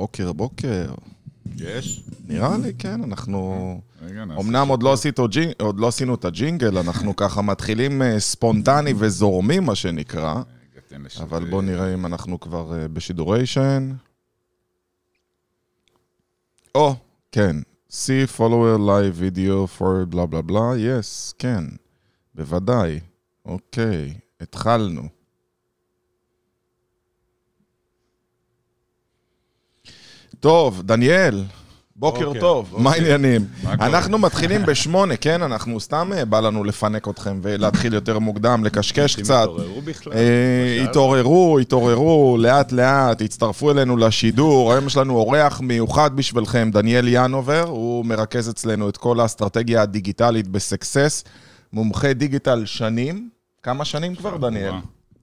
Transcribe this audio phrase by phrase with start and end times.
[0.00, 0.94] בוקר, בוקר.
[1.56, 2.02] יש?
[2.28, 3.80] נראה לי, כן, אנחנו...
[4.02, 4.94] רגע, אמנם עוד לא,
[5.30, 5.52] ג'ינג...
[5.60, 11.06] עוד לא עשינו את הג'ינגל, אנחנו ככה מתחילים אה, ספונטני וזורמים, מה שנקרא, רגע.
[11.20, 13.92] אבל בואו נראה אם אנחנו כבר אה, בשידוריישן.
[16.74, 16.94] או,
[17.32, 17.56] כן.
[17.90, 21.64] see follower live video for בלה בלה בלה, yes, כן,
[22.34, 23.00] בוודאי.
[23.44, 25.19] אוקיי, התחלנו.
[30.40, 31.44] טוב, דניאל,
[31.96, 32.82] בוקר בוקר, טוב, בוקר.
[32.82, 33.46] מה העניינים?
[33.64, 35.42] אנחנו מתחילים בשמונה, כן?
[35.42, 39.42] אנחנו סתם אה, בא לנו לפנק אתכם ולהתחיל יותר מוקדם, לקשקש קצת.
[39.42, 40.12] התעוררו בכלל?
[40.12, 44.72] אה, התעוררו, התעוררו, לאט לאט, הצטרפו אלינו לשידור.
[44.72, 50.48] היום יש לנו אורח מיוחד בשבילכם, דניאל ינובר, הוא מרכז אצלנו את כל האסטרטגיה הדיגיטלית
[50.48, 51.24] בסקסס,
[51.72, 53.28] מומחה דיגיטל שנים.
[53.62, 54.72] כמה שנים כבר, דניאל?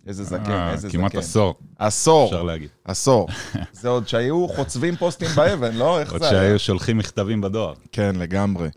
[0.07, 1.19] איזה זקן, אה, איזה כמעט זקן.
[1.19, 2.69] עשור, עשור, אפשר להגיד.
[2.85, 3.27] עשור.
[3.81, 5.99] זה עוד שהיו חוצבים פוסטים באבן, לא?
[5.99, 6.39] איך עוד זה היה?
[6.39, 7.73] שהיו שולחים מכתבים בדואר.
[7.91, 8.69] כן, לגמרי.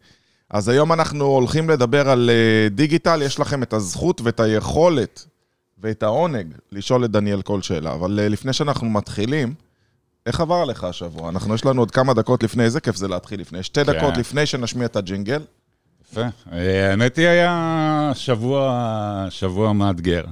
[0.50, 5.26] אז היום אנחנו הולכים לדבר על אה, דיגיטל, יש לכם את הזכות ואת היכולת
[5.78, 7.92] ואת העונג לשאול את דניאל כל שאלה.
[7.92, 9.54] אבל אה, לפני שאנחנו מתחילים,
[10.26, 11.28] איך עבר עליך השבוע?
[11.28, 13.62] אנחנו, יש לנו עוד כמה דקות לפני, איזה כיף זה להתחיל לפני.
[13.62, 13.92] שתי כן.
[13.92, 15.42] דקות לפני שנשמיע את הג'ינגל.
[16.12, 16.24] יפה.
[16.50, 20.24] האמת היא, היה שבוע, שבוע מאתגר.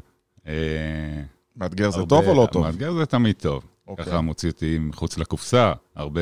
[0.49, 1.23] אה,
[1.57, 2.63] מאתגר זה טוב או לא טוב?
[2.63, 3.63] מאתגר זה תמיד טוב.
[3.89, 4.05] אוקיי.
[4.05, 6.21] ככה מוציא אותי מחוץ לקופסה, הרבה,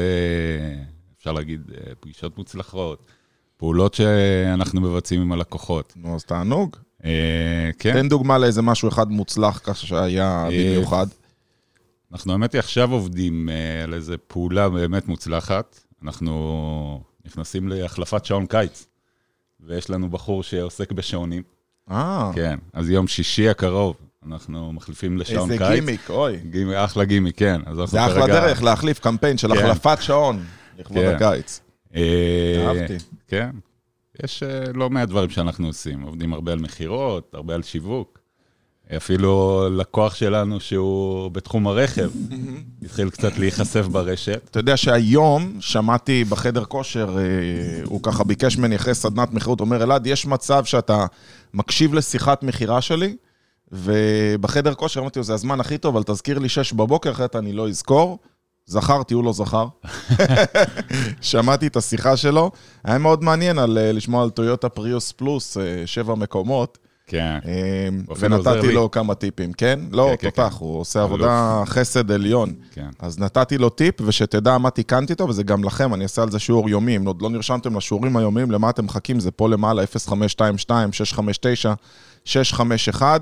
[1.19, 3.07] אפשר להגיד, אה, פגישות מוצלחות,
[3.57, 5.93] פעולות שאנחנו מבצעים עם הלקוחות.
[5.97, 6.77] נו, אז תענוג.
[7.05, 7.93] אה, כן.
[7.93, 11.07] תן דוגמה לאיזה משהו אחד מוצלח ככה שהיה במיוחד.
[12.13, 15.81] אנחנו האמת היא עכשיו עובדים אה, על איזו פעולה באמת מוצלחת.
[16.03, 18.87] אנחנו נכנסים להחלפת שעון קיץ,
[19.61, 21.43] ויש לנו בחור שעוסק בשעונים.
[21.91, 23.97] אה, כן, אז יום שישי הקרוב
[24.33, 25.75] אנחנו מחליפים לשעון איזה קיץ.
[25.81, 26.37] גימיק, אוי.
[26.51, 27.61] גימיק, אחלה גימיק, כן.
[27.67, 29.59] אז אנחנו זה אחלה כרגע- דרך להחליף קמפיין של כן.
[29.65, 30.45] החלפת שעון
[30.79, 31.15] לכבוד כן.
[31.15, 31.61] הקיץ.
[31.97, 32.97] אה, אהבתי.
[33.29, 33.51] כן.
[34.25, 36.03] יש אה, לא מעט דברים שאנחנו עושים.
[36.03, 38.19] עובדים הרבה על מכירות, הרבה על שיווק.
[38.97, 42.11] אפילו לקוח שלנו שהוא בתחום הרכב,
[42.85, 44.41] התחיל קצת להיחשף ברשת.
[44.51, 47.23] אתה יודע שהיום שמעתי בחדר כושר, אה,
[47.85, 51.07] הוא ככה ביקש ממני אחרי סדנת מכירות, הוא אומר, אלעד, יש מצב שאתה
[51.55, 53.17] מקשיב לשיחת מכירה שלי,
[53.73, 57.53] ובחדר כושר אמרתי לו, זה הזמן הכי טוב, אבל תזכיר לי שש בבוקר, אחרת אני
[57.53, 58.19] לא אזכור.
[58.67, 59.67] זכרתי, הוא לא זכר.
[61.21, 62.51] שמעתי את השיחה שלו,
[62.85, 67.39] היה מאוד מעניין על, אה, לשמוע על טויוטה פריוס פלוס, אה, שבע מקומות, כן.
[67.47, 67.89] אה,
[68.19, 68.75] ונתתי לי.
[68.75, 69.81] לו כמה טיפים, כן?
[69.93, 70.65] לא, כן, תותח, כן.
[70.65, 72.55] הוא עושה עבודה חסד עליון.
[72.73, 72.89] כן.
[72.99, 76.39] אז נתתי לו טיפ, ושתדע מה תיקנתי אותו, וזה גם לכם, אני אעשה על זה
[76.39, 76.97] שיעור יומי.
[76.97, 79.21] אם עוד לא נרשמתם לשיעורים היומיים, למה אתם מחכים?
[79.21, 79.83] זה פה למעלה,
[82.25, 83.03] 0522-659-651.
[83.03, 83.17] אה,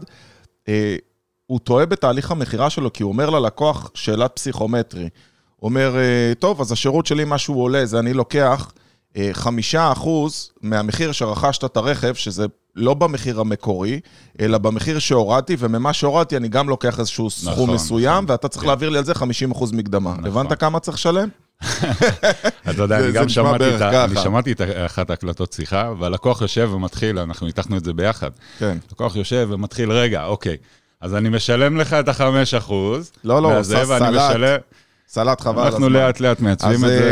[1.47, 5.09] הוא טועה בתהליך המכירה שלו, כי הוא אומר ללקוח שאלת פסיכומטרי.
[5.57, 8.73] הוא אומר, אה, טוב, אז השירות שלי, מה שהוא עולה, זה אני לוקח
[9.17, 14.01] אה, חמישה אחוז מהמחיר שרכשת את הרכב, שזה לא במחיר המקורי,
[14.41, 18.31] אלא במחיר שהורדתי, וממה שהורדתי אני גם לוקח איזשהו סכום נכון, מסוים, נכון.
[18.31, 18.67] ואתה צריך כן.
[18.67, 20.13] להעביר לי על זה 50 אחוז מקדמה.
[20.13, 20.27] נכון.
[20.27, 21.29] הבנת כמה צריך לשלם?
[22.71, 24.05] אתה יודע, אני גם שמעתי את ה-.
[24.05, 28.31] אני שמעתי את אחת ההקלטות שיחה, והלקוח יושב ומתחיל, אנחנו ניתחנו את זה ביחד.
[28.59, 28.79] כן.
[28.93, 30.57] לקוח יושב ומתחיל, רגע, אוקיי,
[31.01, 33.13] אז אני משלם לך את החמש אחוז.
[33.25, 34.61] לא, לא, הוא מהזה, עשה ואני סלט.
[35.09, 35.93] סלט חבל על אנחנו הזמן.
[35.93, 37.11] לאט לאט מעצבים אז את זה.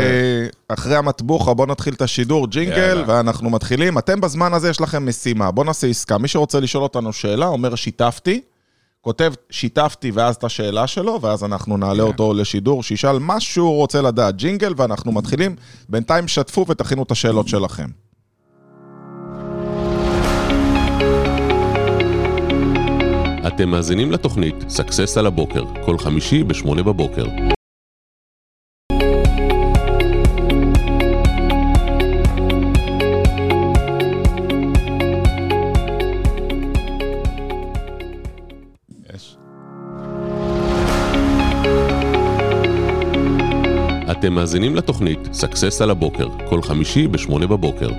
[0.67, 3.03] אה, אחרי המטבוחה, בואו נתחיל את השידור, ג'ינגל.
[3.07, 3.97] ואנחנו מתחילים.
[3.97, 6.17] אתם בזמן הזה יש לכם משימה, בואו נעשה עסקה.
[6.17, 8.41] מי שרוצה לשאול אותנו שאלה, אומר שיתפתי,
[9.03, 12.03] כותב שיתפתי ואז את השאלה שלו, ואז אנחנו נעלה.
[12.03, 14.35] אותו לשידור, שישאל מה שהוא רוצה לדעת.
[14.35, 15.55] ג'ינגל, ואנחנו מתחילים.
[15.89, 17.87] בינתיים שתפו ותכינו את השאלות שלכם.
[23.47, 27.25] אתם מאזינים לתוכנית Success על הבוקר, כל חמישי ב-8 בבוקר.
[44.23, 47.89] אתם מאזינים לתוכנית Success על הבוקר, כל חמישי ב-8 בבוקר.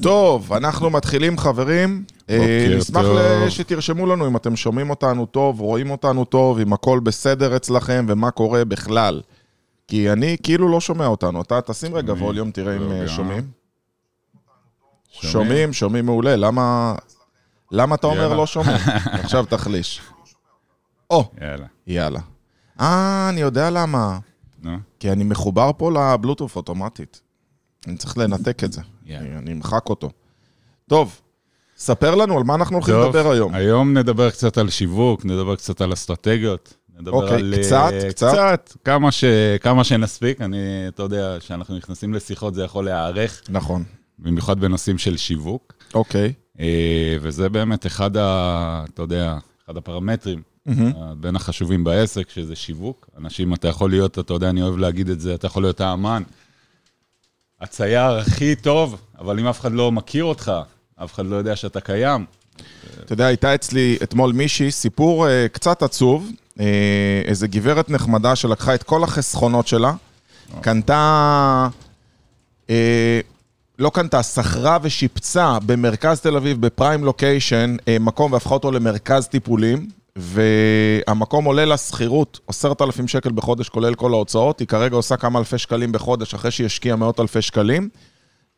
[0.00, 2.04] טוב, אנחנו מתחילים, חברים.
[2.30, 3.48] אה, בוקר נשמח טוב.
[3.48, 8.30] שתרשמו לנו אם אתם שומעים אותנו טוב, רואים אותנו טוב, אם הכל בסדר אצלכם ומה
[8.30, 9.20] קורה בכלל.
[9.88, 11.42] כי אני כאילו לא שומע אותנו.
[11.42, 12.12] אתה תשים רגע.
[12.12, 13.08] volume, תראה אם אה.
[13.08, 13.42] שומעים.
[15.10, 16.36] שומעים, שומעים מעולה.
[16.36, 16.94] למה...
[17.72, 18.34] למה אתה אומר.
[18.34, 18.76] לא שומעים?
[19.24, 20.00] עכשיו תחליש.
[21.10, 21.66] או, יאללה.
[21.86, 22.31] יאללה.
[22.80, 24.18] אה, אני יודע למה.
[24.62, 27.20] נו, כי אני מחובר פה לבלוטוף אוטומטית.
[27.86, 28.80] אני צריך לנתק את זה.
[29.10, 30.10] אני אמחק אותו.
[30.88, 31.20] טוב,
[31.76, 33.54] ספר לנו על מה אנחנו הולכים טוב, לדבר היום.
[33.54, 37.54] היום נדבר קצת על שיווק, נדבר קצת על אסטרטגיות, נדבר אוקיי, על...
[37.62, 38.32] קצת, קצת.
[38.32, 39.24] קצת, כמה, ש...
[39.60, 40.40] כמה שנספיק.
[40.40, 40.58] אני,
[40.88, 43.84] אתה יודע, כשאנחנו נכנסים לשיחות זה יכול להיערך, נכון.
[44.18, 45.72] במיוחד בנושאים של שיווק.
[45.94, 46.32] אוקיי.
[46.60, 48.84] אה, וזה באמת אחד ה...
[48.94, 53.08] אתה יודע, אחד הפרמטרים אה, בין החשובים בעסק, שזה שיווק.
[53.18, 56.22] אנשים, אתה יכול להיות, אתה יודע, אני אוהב להגיד את זה, אתה יכול להיות האמן,
[57.60, 60.52] הצייר הכי טוב, אבל אם אף אחד לא מכיר אותך,
[60.96, 62.24] אף אחד לא יודע שאתה קיים,
[63.04, 66.30] אתה יודע, הייתה אצלי אתמול מישהי, סיפור אה, קצת עצוב,
[66.60, 69.94] אה, איזה גברת נחמדה שלקחה את כל החסכונות שלה,
[70.60, 71.68] קנתה,
[72.70, 73.20] אה,
[73.78, 79.88] לא קנתה, שכרה ושיפצה במרכז תל אביב, בפריים לוקיישן, אה, מקום והפכה אותו למרכז טיפולים,
[80.16, 85.38] והמקום עולה לה שכירות, עשרת אלפים שקל בחודש, כולל כל ההוצאות, היא כרגע עושה כמה
[85.38, 87.88] אלפי שקלים בחודש, אחרי שהיא השקיעה מאות אלפי שקלים.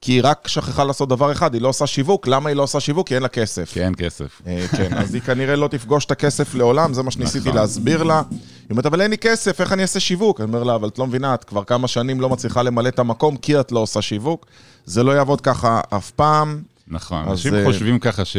[0.00, 2.26] כי היא רק שכחה לעשות דבר אחד, היא לא עושה שיווק.
[2.26, 3.08] למה היא לא עושה שיווק?
[3.08, 3.72] כי אין לה כסף.
[3.72, 4.42] כי אין כסף.
[4.46, 7.60] אה, כן, אז היא כנראה לא תפגוש את הכסף לעולם, זה מה שניסיתי נכון.
[7.60, 8.22] להסביר לה.
[8.30, 8.38] היא
[8.70, 10.40] אומרת, אבל אין לי כסף, איך אני אעשה שיווק?
[10.40, 12.98] אני אומר לה, אבל את לא מבינה, את כבר כמה שנים לא מצליחה למלא את
[12.98, 14.46] המקום, כי את לא עושה שיווק.
[14.84, 16.62] זה לא יעבוד ככה אף פעם.
[16.88, 18.36] נכון, אנשים אה, חושבים ככה ש...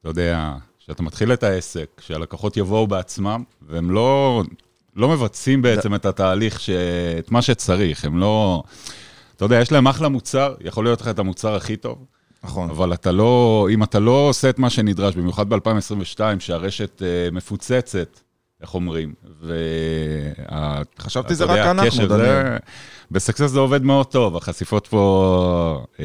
[0.00, 0.54] אתה יודע,
[0.88, 4.42] שאתה מתחיל את העסק, שהלקוחות יבואו בעצמם, והם לא,
[4.96, 6.70] לא מבצעים בעצם את התהליך, ש...
[7.18, 8.62] את מה שצריך, הם לא...
[9.36, 12.04] אתה יודע, יש להם אחלה מוצר, יכול להיות לך את המוצר הכי טוב,
[12.44, 12.70] נכון.
[12.70, 18.20] אבל אתה לא, אם אתה לא עושה את מה שנדרש, במיוחד ב-2022, שהרשת אה, מפוצצת,
[18.60, 20.82] איך אומרים, וה...
[20.98, 22.56] חשבתי זה רק אנחנו, דניאל.
[23.10, 26.04] בסקסס זה עובד מאוד טוב, החשיפות פה אה,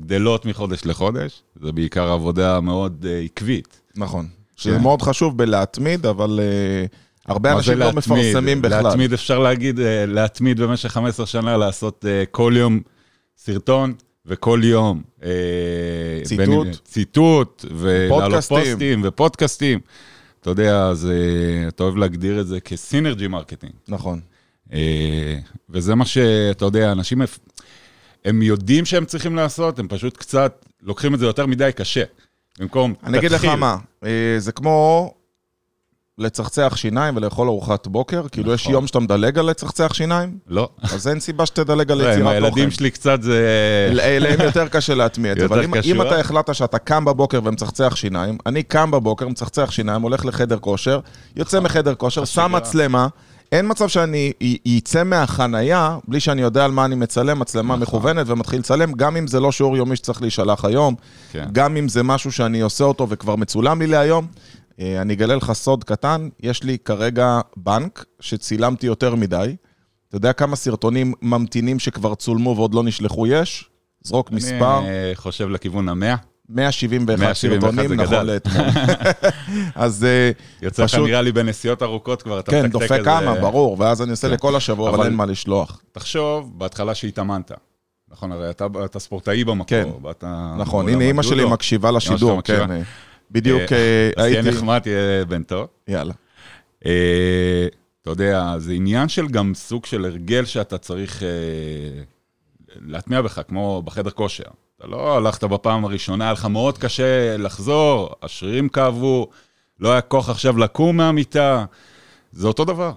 [0.00, 3.79] גדלות מחודש לחודש, זה בעיקר עבודה מאוד אה, עקבית.
[3.96, 4.28] נכון.
[4.56, 4.82] שזה כן.
[4.82, 6.86] מאוד חשוב בלהתמיד, אבל אה,
[7.26, 8.04] הרבה אנשים לא להתמיד?
[8.18, 8.82] מפרסמים בכלל.
[8.82, 12.80] להתמיד, אפשר להגיד, אה, להתמיד במשך 15 שנה, לעשות אה, כל יום
[13.36, 13.94] סרטון.
[14.26, 15.30] וכל יום אה,
[16.24, 16.66] ציטוט.
[16.66, 18.44] בין ציטוט, ולהעלות.
[18.44, 19.80] פוסטים ופודקאסטים.
[20.40, 23.72] אתה יודע, אז אה, אתה אוהב להגדיר את זה כ synergy marketing.
[23.88, 24.20] נכון.
[24.72, 25.38] אה,
[25.70, 27.22] וזה מה שאתה יודע, אנשים,
[28.24, 32.04] הם יודעים שהם צריכים לעשות, הם פשוט קצת לוקחים את זה יותר מדי קשה.
[32.60, 33.54] במקום, אני אגיד לך תתחיל.
[33.54, 35.10] מה, אה, זה כמו
[36.18, 38.72] לצחצח שיניים ולאכול ארוחת בוקר, כאילו יש נכון.
[38.72, 40.68] יום שאתה מדלג על לצחצח שיניים, לא.
[40.82, 42.28] אז אין סיבה שתדלג על לא, יצירת תוכן.
[42.28, 43.88] הילדים שלי קצת זה...
[43.92, 46.02] להם יותר קשה להטמיע את זה, אבל אם.
[46.02, 51.00] אתה החלטת שאתה קם בבוקר ומצחצח שיניים, אני קם בבוקר, מצחצח שיניים, הולך לחדר כושר,
[51.36, 52.52] יוצא מחדר כושר, שם.
[52.52, 53.08] מצלמה,
[53.52, 54.32] אין מצב שאני
[54.64, 57.98] יצא מהחנייה בלי שאני יודע על מה אני מצלם, מצלמה נכון.
[57.98, 60.94] מכוונת ומתחיל לצלם, גם אם זה לא שיעור יומי שצריך להישלח היום,
[61.32, 61.48] כן.
[61.52, 64.26] גם אם זה משהו שאני עושה אותו וכבר מצולם לי להיום.
[64.80, 69.56] אה, אני אגלה לך סוד קטן, יש לי כרגע בנק שצילמתי יותר מדי.
[70.08, 73.70] אתה יודע כמה סרטונים ממתינים שכבר צולמו ועוד לא נשלחו יש?
[74.02, 76.16] זרוק מספר, אני חושב לכיוון המאה.
[76.50, 78.26] 171 171 סרטונים נכון.
[78.26, 78.66] לאתמול.
[79.74, 80.30] אז אה,
[80.62, 84.02] יוצא לך נראה לי בנסיעות ארוכות כבר, אתה כן, מתקתק דופק איזה- כמה, ברור, ואז
[84.02, 84.34] אני עושה כן.
[84.34, 85.82] לכל השבוע, אבל אין מה לשלוח.
[85.92, 87.52] תחשוב, בהתחלה שהתאמנת.
[88.10, 89.66] נכון, הרי אתה, אתה ספורטאי במקור.
[89.66, 89.88] כן.
[90.06, 91.44] ואתה נכון, הנה אימא שלי.
[91.44, 92.42] מקשיבה לשידור.
[92.42, 92.70] כן.
[92.70, 92.80] אה,
[93.30, 94.56] בדיוק אה, אה, אז תהיה הייתי...
[94.56, 95.66] נחמד, תהיה בן טוב.
[95.88, 96.12] יאללה.
[96.78, 96.90] אתה
[98.10, 101.22] יודע, זה עניין של גם סוג של הרגל שאתה צריך
[102.86, 104.44] להטמיע בך, כמו בחדר כושר.
[104.80, 109.28] אתה לא הלכת בפעם הראשונה, היה לך מאוד קשה לחזור, השרירים כאבו,
[109.80, 111.64] לא היה כוח עכשיו לקום מהמיטה.
[112.32, 112.92] זה אותו דבר.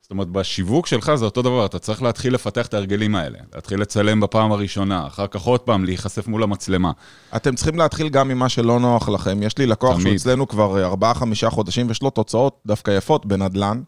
[0.00, 3.38] זאת אומרת, בשיווק שלך זה אותו דבר, אתה צריך להתחיל לפתח את ההרגלים האלה.
[3.54, 6.92] להתחיל לצלם בפעם הראשונה, אחר כך עוד פעם להיחשף מול המצלמה.
[7.36, 9.42] אתם צריכים להתחיל גם ממה שלא נוח לכם.
[9.42, 10.14] יש לי לקוח שהוא תמיד.
[10.14, 13.82] אצלנו כבר 4-5 חודשים, ויש לו תוצאות דווקא יפות בנדל"ן.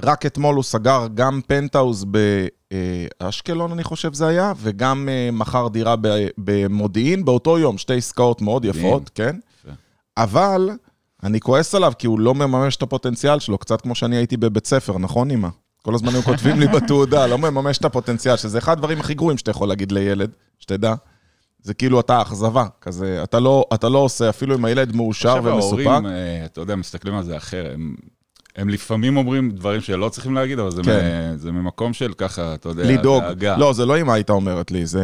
[0.00, 2.06] רק אתמול הוא סגר גם פנטהאוז
[3.20, 5.94] באשקלון, אני חושב זה היה, וגם אה, מכר דירה
[6.38, 9.36] במודיעין באותו יום, שתי עסקאות מאוד יפות, כן?
[10.16, 10.70] אבל
[11.22, 14.66] אני כועס עליו כי הוא לא מממש את הפוטנציאל שלו, קצת כמו שאני הייתי בבית
[14.66, 15.48] ספר, נכון, אמא?
[15.82, 19.38] כל הזמן הם כותבים לי בתעודה, לא מממש את הפוטנציאל, שזה אחד הדברים הכי גרועים
[19.38, 20.94] שאתה יכול להגיד לילד, שתדע.
[21.62, 25.54] זה כאילו אתה אכזבה, כזה, אתה לא, אתה לא עושה, אפילו אם הילד מאושר עכשיו
[25.54, 25.86] ומסופק.
[25.86, 27.70] ההורים, אה, אתה יודע, מסתכלים על זה אחר.
[27.74, 27.94] הם,
[28.56, 31.32] הם לפעמים אומרים דברים שלא צריכים להגיד, אבל זה, כן.
[31.34, 33.22] מ, זה ממקום של ככה, אתה יודע, לדאוג.
[33.22, 33.56] דאגה.
[33.56, 35.02] לא, זה לא אמא הייתה אומרת לי, זה...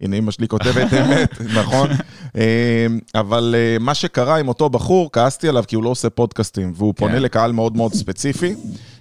[0.00, 1.88] הנה, אמא שלי כותבת אמת, נכון?
[2.36, 6.72] אה, אבל אה, מה שקרה עם אותו בחור, כעסתי עליו כי הוא לא עושה פודקאסטים,
[6.74, 7.22] והוא פונה כן.
[7.22, 8.54] לקהל מאוד מאוד ספציפי,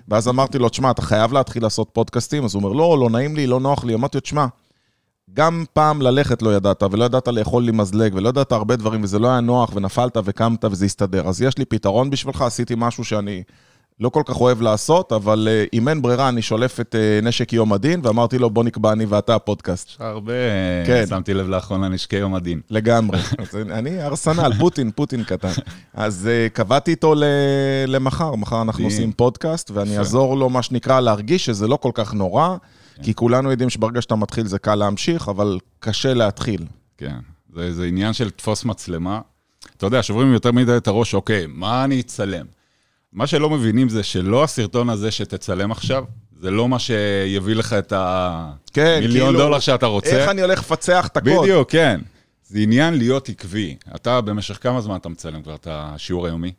[0.07, 2.45] ואז אמרתי לו, תשמע, אתה חייב להתחיל לעשות פודקאסטים?
[2.45, 3.93] אז הוא אומר, לא, לא נעים לי, לא נוח לי.
[3.93, 4.45] אמרתי לו, תשמע,
[5.33, 9.19] גם פעם ללכת לא ידעת, ולא ידעת לאכול לי מזלג, ולא ידעת הרבה דברים, וזה
[9.19, 11.27] לא היה נוח, ונפלת וקמת וזה הסתדר.
[11.27, 13.43] אז יש לי פתרון בשבילך, עשיתי משהו שאני
[13.99, 17.53] לא כל כך אוהב לעשות, אבל אה, אם אין ברירה, אני שולף את אה, נשק
[17.53, 19.89] יום הדין, ואמרתי לו, בוא נקבע אני ואתה הפודקאסט.
[19.89, 20.33] יש הרבה,
[20.85, 21.05] כן.
[21.09, 22.61] שמתי לב לאחרונה נשקי יום הדין.
[22.69, 23.19] לגמרי.
[23.39, 25.51] אז אני ארסנל, פוטין, פוטין קטן.
[25.93, 27.23] אז אה, קבעתי איתו ל-
[27.87, 28.83] למחר, מחר אנחנו.
[28.85, 29.97] עושים פודקאסט, ואני.
[29.97, 32.55] אעזור לו, מה שנקרא, להרגיש שזה לא כל כך נורא,
[33.01, 36.65] כי כולנו יודעים שברגע שאתה מתחיל זה קל להמשיך, אבל קשה להתחיל.
[36.97, 37.19] כן,
[37.55, 39.21] זה, זה עניין של תפוס מצלמה.
[39.77, 42.45] אתה יודע, שוברים יותר מדי את הראש, אוקיי, מה אני אצלם?
[43.13, 46.03] מה שלא מבינים זה שלא הסרטון הזה שתצלם עכשיו,
[46.39, 47.93] זה לא מה שיביא לך את
[48.73, 50.19] כן, המיליון כאילו, דולר שאתה רוצה.
[50.19, 51.43] איך אני הולך לפצח את הקוד?
[51.43, 52.01] בדיוק, כן.
[52.47, 53.75] זה עניין להיות עקבי.
[53.95, 56.51] אתה, במשך כמה זמן אתה מצלם כבר את השיעור היומי?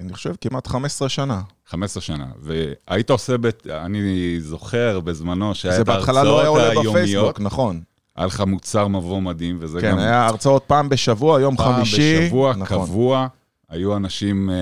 [0.00, 1.40] אני חושב כמעט 15 שנה.
[1.66, 2.26] 15 שנה.
[2.40, 3.66] והיית עושה, בת...
[3.66, 7.80] אני זוכר בזמנו שהיה זה את בהתחלה לא היה ההרצאות עולה היומיות, בפייסבוק, נכון.
[8.16, 12.20] היה לך מוצר מבוא מדהים, וזה כן, גם היה הרצאות פעם בשבוע, יום פעם חמישי.
[12.20, 12.86] בשבוע, נכון.
[12.86, 13.26] קבוע.
[13.68, 14.54] היו אנשים, אה,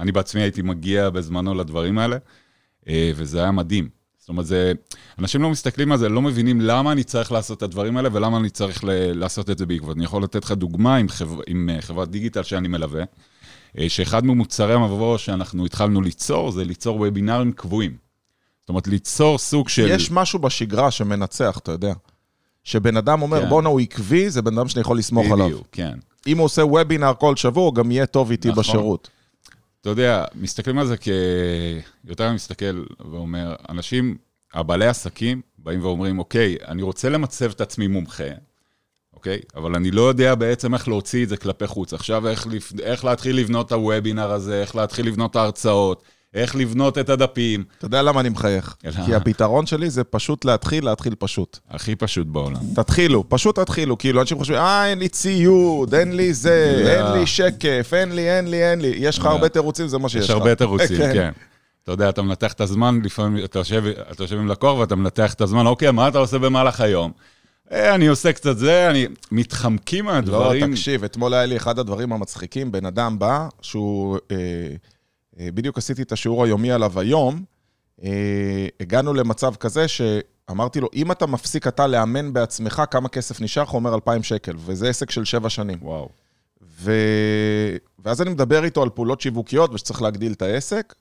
[0.00, 2.16] אני בעצמי הייתי מגיע בזמנו לדברים האלה,
[2.88, 3.88] אה, וזה היה מדהים.
[4.18, 4.72] זאת אומרת, זה,
[5.18, 8.36] אנשים לא מסתכלים על זה, לא מבינים למה אני צריך לעשות את הדברים האלה ולמה
[8.36, 9.96] אני צריך ל- לעשות את זה בעקבות.
[9.96, 13.04] אני יכול לתת לך דוגמה עם, חבר, עם אה, חברת דיגיטל שאני מלווה,
[13.88, 17.96] שאחד ממוצרי המבוא שאנחנו התחלנו ליצור, זה ליצור וובינארים קבועים.
[18.60, 19.86] זאת אומרת, ליצור סוג של...
[19.90, 21.92] יש משהו בשגרה שמנצח, אתה יודע.
[22.64, 23.48] שבן אדם אומר, כן.
[23.48, 25.46] בואנה, הוא עקבי, זה בן אדם שאני יכול לסמוך עליו.
[25.46, 25.98] בדיוק, כן.
[26.26, 28.60] אם הוא עושה וובינר כל שבוע, הוא גם יהיה טוב איתי נכון.
[28.60, 29.10] בשירות.
[29.80, 31.08] אתה יודע, מסתכלים על זה כ...
[32.04, 34.16] יותר מסתכל ואומר, אנשים,
[34.54, 38.24] הבעלי עסקים, באים ואומרים, אוקיי, אני רוצה למצב את עצמי מומחה,
[39.20, 39.38] אוקיי?
[39.56, 41.92] אבל אני לא יודע בעצם איך להוציא את זה כלפי חוץ.
[41.94, 42.46] עכשיו, איך.
[42.82, 46.02] איך להתחיל לבנות את הוובינר הזה, איך להתחיל לבנות את ההרצאות,
[46.34, 47.64] איך לבנות את הדפים.
[47.78, 48.76] אתה יודע למה אני מחייך?
[48.84, 51.58] אלא- כי הפתרון שלי זה פשוט להתחיל, להתחיל פשוט.
[51.70, 52.60] הכי פשוט בעולם.
[52.74, 53.98] תתחילו, פשוט תתחילו.
[53.98, 56.88] כאילו, אנשים חושבים, אה, אין לי ציוד, אין לי זה, לא.
[56.90, 58.92] אין לי שקף, אין לי, אין לי, אין לי.
[58.96, 59.30] יש לך לא.
[59.30, 60.24] הרבה תירוצים, זה מה שיש לך.
[60.24, 61.12] יש הרבה תירוצים, כן.
[61.12, 61.30] כן.
[61.84, 65.34] אתה יודע, אתה מנתח את הזמן, לפעמים אתה יושב, אתה יושב עם לקוח ואתה מנתח
[65.34, 67.12] את הזמן, אוקיי, מה אתה עושה במהלך היום?
[67.72, 69.06] אה, אני עושה קצת זה, אני...
[69.32, 70.70] מתחמקים לא, מהדברים.
[70.70, 74.18] תקשיב, אתמול היה לי אחד הדברים המצחיקים, בן אדם בא, שהוא...
[74.30, 74.36] אה,
[75.40, 77.44] אה, בדיוק עשיתי את השיעור היומי עליו היום,
[78.04, 83.62] אה, הגענו למצב כזה שאמרתי לו, אם אתה מפסיק אתה לאמן בעצמך, כמה כסף נשאר?
[83.62, 85.78] הוא אומר 2,000 שקל, וזה עסק של שבע שנים.
[85.82, 86.08] וואו.
[86.80, 86.92] ו...
[88.04, 90.94] ואז אני מדבר איתו על פעולות שיווקיות ושצריך להגדיל את העסק,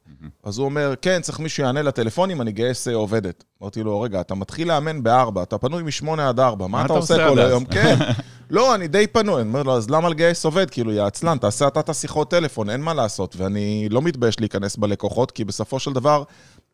[0.44, 3.44] אז הוא אומר, כן, צריך מישהו יענה לטלפונים, אני גייס אה, עובדת.
[3.62, 7.30] אמרתי לו, רגע, אתה מתחיל לאמן בארבע, אתה פנוי משמונה עד ארבע, מה אתה עושה
[7.30, 7.66] כל אז?" היום?
[7.66, 7.96] כן.
[8.50, 9.42] לא, אני די פנוי.
[9.42, 10.70] אני אומר לו, אז למה לגייס עובד?
[10.70, 13.36] כאילו, יא עצלן, תעשה אתה את השיחות טלפון, אין מה לעשות.
[13.38, 16.24] ואני לא מתבייש להיכנס בלקוחות, כי בסופו של דבר,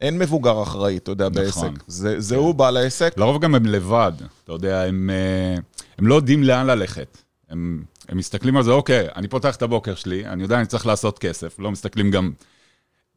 [0.02, 1.74] אין מבוגר אחראי, אתה יודע, נכון.
[1.74, 1.84] בעסק.
[1.88, 3.14] זה, זה הוא בעל העסק.
[3.18, 4.12] לרוב גם הם לבד,
[4.44, 5.62] אתה יודע, הם, אה,
[5.98, 7.18] הם לא יודעים לאן ללכת.
[7.50, 10.86] הם, הם מסתכלים על זה, אוקיי, אני פותח את הבוקר שלי, אני יודע, אני צריך
[10.86, 11.60] לעשות כסף.
[11.60, 12.32] לא מסתכלים גם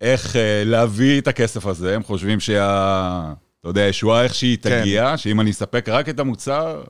[0.00, 3.32] איך אה, להביא את הכסף הזה, הם חושבים שה...
[3.60, 4.80] אתה יודע, ישועה איך שהיא כן.
[4.80, 6.82] תגיע, שאם אני אספק רק את המוצר,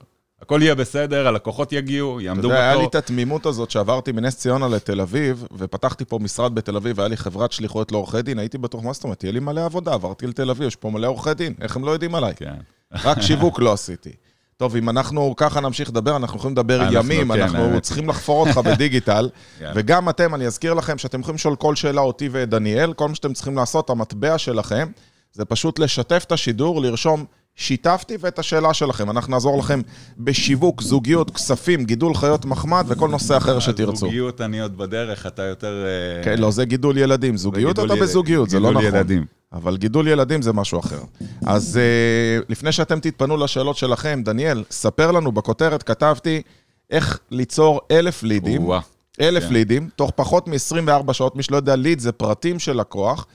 [0.42, 2.90] הכל יהיה בסדר, הלקוחות יגיעו, אתה יעמדו יודע, היה לי בתור.
[2.90, 7.16] את התמימות הזאת שעברתי מנס ציונה לתל אביב, ופתחתי פה משרד בתל אביב, והיה לי
[7.16, 10.50] חברת שליחויות לעורכי דין, הייתי בטוח, מה זאת אומרת, תהיה לי מלא עבודה, עברתי לתל
[10.50, 12.34] אביב, יש פה מלא עורכי דין, איך הם לא יודעים עליי?
[12.36, 12.54] כן.
[13.04, 14.10] רק שיווק לא עשיתי.
[14.58, 17.82] טוב, אם אנחנו ככה נמשיך לדבר, אנחנו יכולים לדבר אנחנו, ימים, כן, אנחנו האמת.
[17.82, 19.28] צריכים לחפור אותך בדיגיטל,
[19.60, 19.72] יאללה.
[19.76, 23.14] וגם אתם, אני אזכיר לכם שאתם יכולים לשאול כל שאלה אותי ואת דניאל, כל מה
[23.14, 24.88] שאתם צריכים לעשות, המטבע שלכם,
[25.32, 27.24] זה פשוט לשתף את השידור, לרשום
[27.54, 29.10] שיתפתי ואת השאלה שלכם.
[29.10, 29.80] אנחנו נעזור לכם
[30.18, 33.96] בשיווק, זוגיות, כספים, גידול חיות מחמד וכל נושא אחר שתרצו.
[33.96, 35.84] זוגיות אני עוד בדרך, אתה יותר...
[35.86, 37.36] אה, כן, לא, זה גידול ילדים.
[37.36, 39.37] זוגיות אתה בזוגיות, זה לא נכון.
[39.52, 41.00] אבל גידול ילדים זה משהו אחר.
[41.46, 46.42] אז אה, לפני שאתם תתפנו לשאלות שלכם, דניאל, ספר לנו, בכותרת כתבתי
[46.90, 48.64] איך ליצור אלף לידים.
[48.64, 48.80] או-אה.
[49.20, 49.52] אלף כן.
[49.52, 53.26] לידים, תוך פחות מ-24 שעות, מי שלא יודע, ליד זה פרטים של לקוח,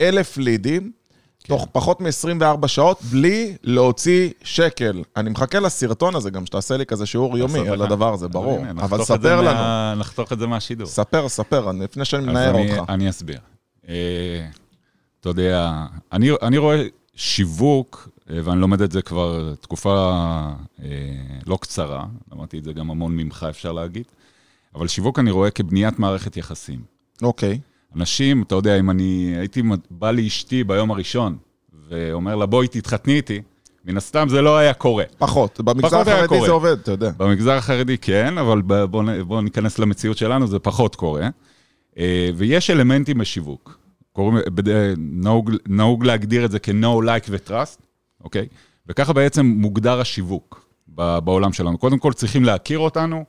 [0.00, 1.48] אלף לידים, כן.
[1.48, 5.02] תוך פחות מ-24 שעות, בלי להוציא שקל.
[5.16, 7.82] אני מחכה לסרטון הזה, גם שתעשה לי כזה שיעור יומי על.
[7.82, 8.58] הדבר הזה, ברור.
[8.58, 10.86] הנה, אבל ספר לנו, מה- נחתוך את זה מהשידור.
[10.86, 12.90] ספר, ספר, לפני שאני מנער אותך.
[12.90, 13.38] אני אסביר.
[15.30, 20.12] אתה יודע, אני, אני רואה שיווק, אה, ואני לומד את זה כבר תקופה
[20.82, 20.88] אה,
[21.46, 24.04] לא קצרה, למדתי את זה גם המון ממך, אפשר להגיד,
[24.74, 26.80] אבל שיווק אני רואה כבניית מערכת יחסים.
[27.22, 27.58] אוקיי.
[27.96, 31.36] אנשים, אתה יודע, אם אני הייתי בא לאשתי ביום הראשון,
[31.88, 33.42] ואומר לה, בואי תתחתני איתי,
[33.84, 35.04] מן הסתם זה לא היה קורה.
[35.18, 35.60] פחות.
[35.60, 36.40] במגזר פחות החרדי.
[36.40, 37.10] זה עובד, אתה יודע.
[37.16, 41.28] במגזר החרדי כן, אבל בואו בוא ניכנס למציאות שלנו, זה פחות קורה.
[41.98, 43.78] אה, ויש אלמנטים בשיווק.
[44.12, 47.82] קוראים, בד- נהוג, נהוג להגדיר את זה כ-No, like ו-trust,
[48.24, 48.46] אוקיי?
[48.86, 51.78] וככה בעצם מוגדר השיווק בעולם שלנו.
[51.78, 53.24] קודם כל צריכים להכיר אותנו,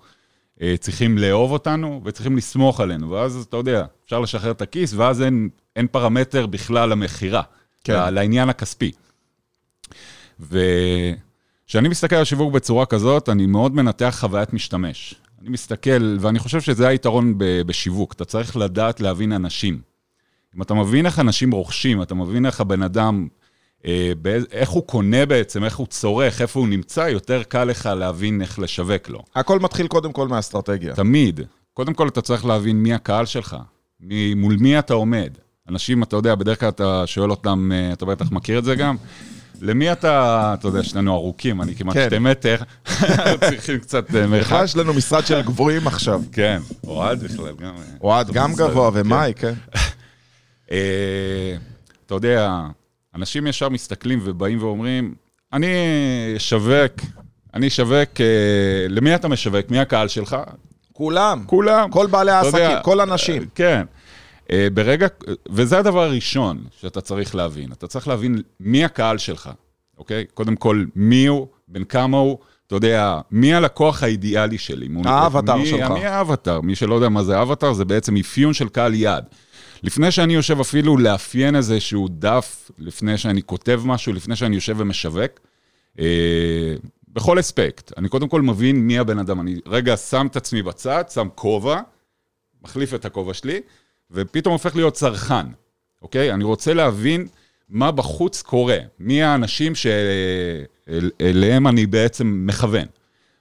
[0.62, 5.22] אה, צריכים לאהוב אותנו וצריכים לסמוך עלינו, ואז אתה יודע, אפשר לשחרר את הכיס, ואז
[5.22, 7.42] אין, אין פרמטר בכלל למכירה,
[7.84, 8.14] כן.
[8.14, 8.92] לעניין הכספי.
[10.40, 15.16] וכשאני מסתכל על שיווק בצורה כזאת, אני מאוד מנתח חוויית משתמש.
[15.42, 19.82] אני מסתכל, ואני חושב שזה היתרון בשיווק, אתה צריך לדעת להבין אנשים.
[20.58, 23.28] אם אתה מבין איך אנשים רוכשים, אתה מבין איך הבן אדם,
[23.86, 27.86] אה, באיז, איך הוא קונה בעצם, איך הוא צורך, איפה הוא נמצא, יותר קל לך
[27.86, 29.24] להבין איך לשווק לו.
[29.36, 30.96] הכל מתחיל קודם כל מהאסטרטגיה.
[30.96, 31.40] תמיד.
[31.74, 33.58] קודם כל אתה צריך להבין מי הקהל שלך,
[34.00, 35.38] מי, מול מי אתה עומד.
[35.70, 38.96] אנשים, אתה יודע, בדרך כלל אתה שואל אותם, אה, אתה בטח מכיר את זה גם,
[39.62, 42.06] למי אתה, אתה יודע, שנינו ארוכים, אני כמעט כן.
[42.08, 42.56] שתי מטר,
[43.50, 44.46] צריכים קצת אה, מרחק.
[44.46, 46.22] בכלל יש לנו משרד של גבוהים עכשיו.
[46.32, 47.76] כן, אוהד בכלל גם.
[47.76, 49.00] אה, אוהד גם גבוה, כן.
[49.00, 49.54] ומאי, כן.
[50.72, 51.56] אה,
[52.06, 52.62] אתה יודע,
[53.16, 55.14] אנשים ישר מסתכלים ובאים ואומרים,
[55.54, 55.68] אני
[56.38, 56.94] אשווק,
[57.54, 58.26] אני אשווק, אה,
[58.90, 59.70] למי אתה משווק?
[59.70, 60.38] מי הקהל שלך?
[60.94, 61.44] כולם.
[61.46, 61.90] כולם.
[61.92, 63.46] כל בעלי יודע, העסקים, כל הנשים.
[63.56, 63.84] כן.
[64.52, 65.08] אה, ברגע,
[65.50, 67.72] וזה הדבר הראשון שאתה צריך להבין.
[67.72, 69.50] אתה צריך להבין מי הקהל שלך,
[69.98, 70.26] אוקיי?
[70.34, 74.88] קודם כל, מי הוא, בן כמה הוא, אתה יודע, מי הלקוח האידיאלי שלי.
[75.06, 75.92] האבטר מי- שלך.
[75.92, 76.62] מי האבטר?
[76.62, 79.24] מי שלא יודע מה זה אבטר, זה בעצם אפיון של קהל יעד.
[79.84, 85.32] לפני שאני יושב אפילו לאפיין איזשהו דף, לפני שאני כותב משהו, לפני שאני יושב ומשווק,
[86.00, 86.76] אה,
[87.08, 87.92] בכל אספקט.
[87.98, 89.40] אני קודם כל מבין מי הבן אדם.
[89.40, 91.82] אני רגע שם את עצמי בצד, שם כובע,
[92.64, 93.62] מחליף את הכובע שלי,
[94.12, 95.46] ופתאום הופך להיות צרכן,
[96.02, 96.34] אוקיי?
[96.34, 97.28] אני רוצה להבין
[97.70, 102.86] מה בחוץ קורה, מי האנשים שאליהם אני בעצם מכוון.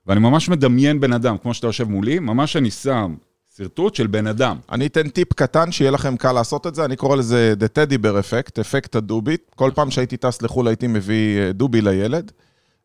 [0.07, 3.15] ואני ממש מדמיין בן אדם, כמו שאתה יושב מולי, ממש אני שם
[3.59, 4.57] שרטוט של בן אדם.
[4.73, 7.95] אני אתן טיפ קטן שיהיה לכם קל לעשות את זה, אני קורא לזה The Teddy
[8.05, 9.37] Bear Effect, אפקט הדובי.
[9.55, 12.33] כל פעם שהייתי טס לחו"ל הייתי מביא אה, דובי לילד,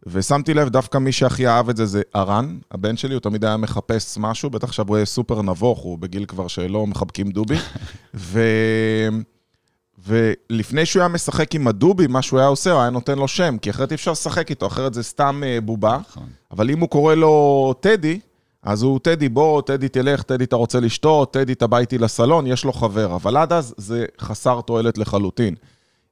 [0.08, 3.58] ושמתי לב, דווקא מי שהכי אהב את זה זה ארן, הבן שלי, הוא תמיד היה
[3.58, 7.58] מחפש משהו, בטח עכשיו הוא יהיה סופר נבוך, הוא בגיל כבר שלא מחבקים דובי.
[8.16, 8.42] ו...
[10.08, 13.58] ולפני שהוא היה משחק עם הדובי, מה שהוא היה עושה, הוא היה נותן לו שם,
[13.58, 15.98] כי אחרת אי אפשר לשחק איתו, אחרת זה סתם אה, בובה.
[16.10, 16.28] נכון.
[16.52, 18.20] אבל אם הוא קורא לו טדי,
[18.64, 22.48] אז הוא טדי בוא, טדי תלך, טדי אתה רוצה לשתות, טדי אתה בא איתי לסלון,
[22.48, 23.16] יש לו חבר.
[23.16, 25.56] אבל עד אז זה חסר תועלת לחלוטין.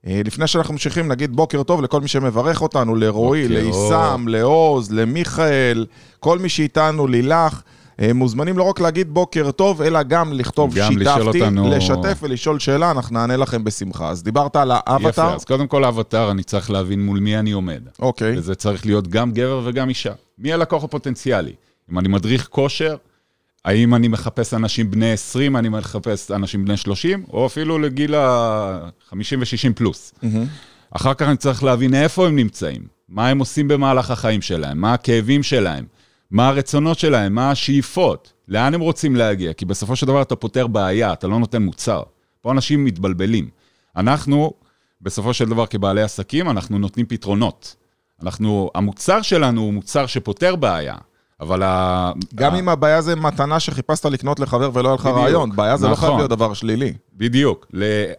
[0.08, 5.86] אה, לפני שאנחנו ממשיכים, נגיד בוקר טוב לכל מי שמברך אותנו, לרועי, לעיסם, לעוז, למיכאל,
[6.20, 7.62] כל מי שאיתנו, לילך.
[8.02, 12.60] אה, מוזמנים לא רק להגיד בוקר טוב, אלא גם לכתוב גם שיתפתי, אותנו- לשתף ולשאול
[12.60, 14.10] שאלה, אנחנו נענה לכם בשמחה.
[14.10, 17.52] אז דיברת על האבטר, יפה, אז קודם כל האבטר, אני צריך להבין מול מי אני
[17.52, 17.82] עומד.
[18.00, 18.38] אוקיי.
[18.38, 20.12] וזה צריך להיות גם גבר וגם אישה.
[20.38, 21.54] מי הלקוח הפוטנציאלי?
[21.92, 22.96] אם אני מדריך כושר,
[23.66, 29.38] האם אני מחפש אנשים בני 20, אני מחפש אנשים בני 30, או אפילו לגיל ה-50
[29.40, 30.14] ו-60 פלוס.
[30.92, 34.94] אחר כך אני צריך להבין איפה הם נמצאים, מה הם עושים במהלך החיים שלהם, מה
[34.94, 35.86] הכאבים שלהם,
[36.32, 40.68] מה הרצונות שלהם, מה השאיפות, לאן הם רוצים להגיע, כי בסופו של דבר אתה פותר
[40.68, 42.04] בעיה, אתה לא נותן מוצר.
[42.42, 43.50] פה אנשים מתבלבלים.
[43.96, 44.54] אנחנו,
[45.02, 47.76] בסופו של דבר כבעלי עסקים, אנחנו נותנים פתרונות.
[48.24, 50.96] אנחנו, המוצר שלנו הוא מוצר שפותר בעיה,
[51.42, 52.12] אבל ה...
[52.36, 55.96] גם אם הבעיה זה מתנה שחיפשת לקנות לחבר ולא היה לך רעיון, בעיה זה לא
[55.96, 56.20] חייב נכון.
[56.20, 56.94] להיות דבר שלילי.
[57.14, 57.72] בדיוק.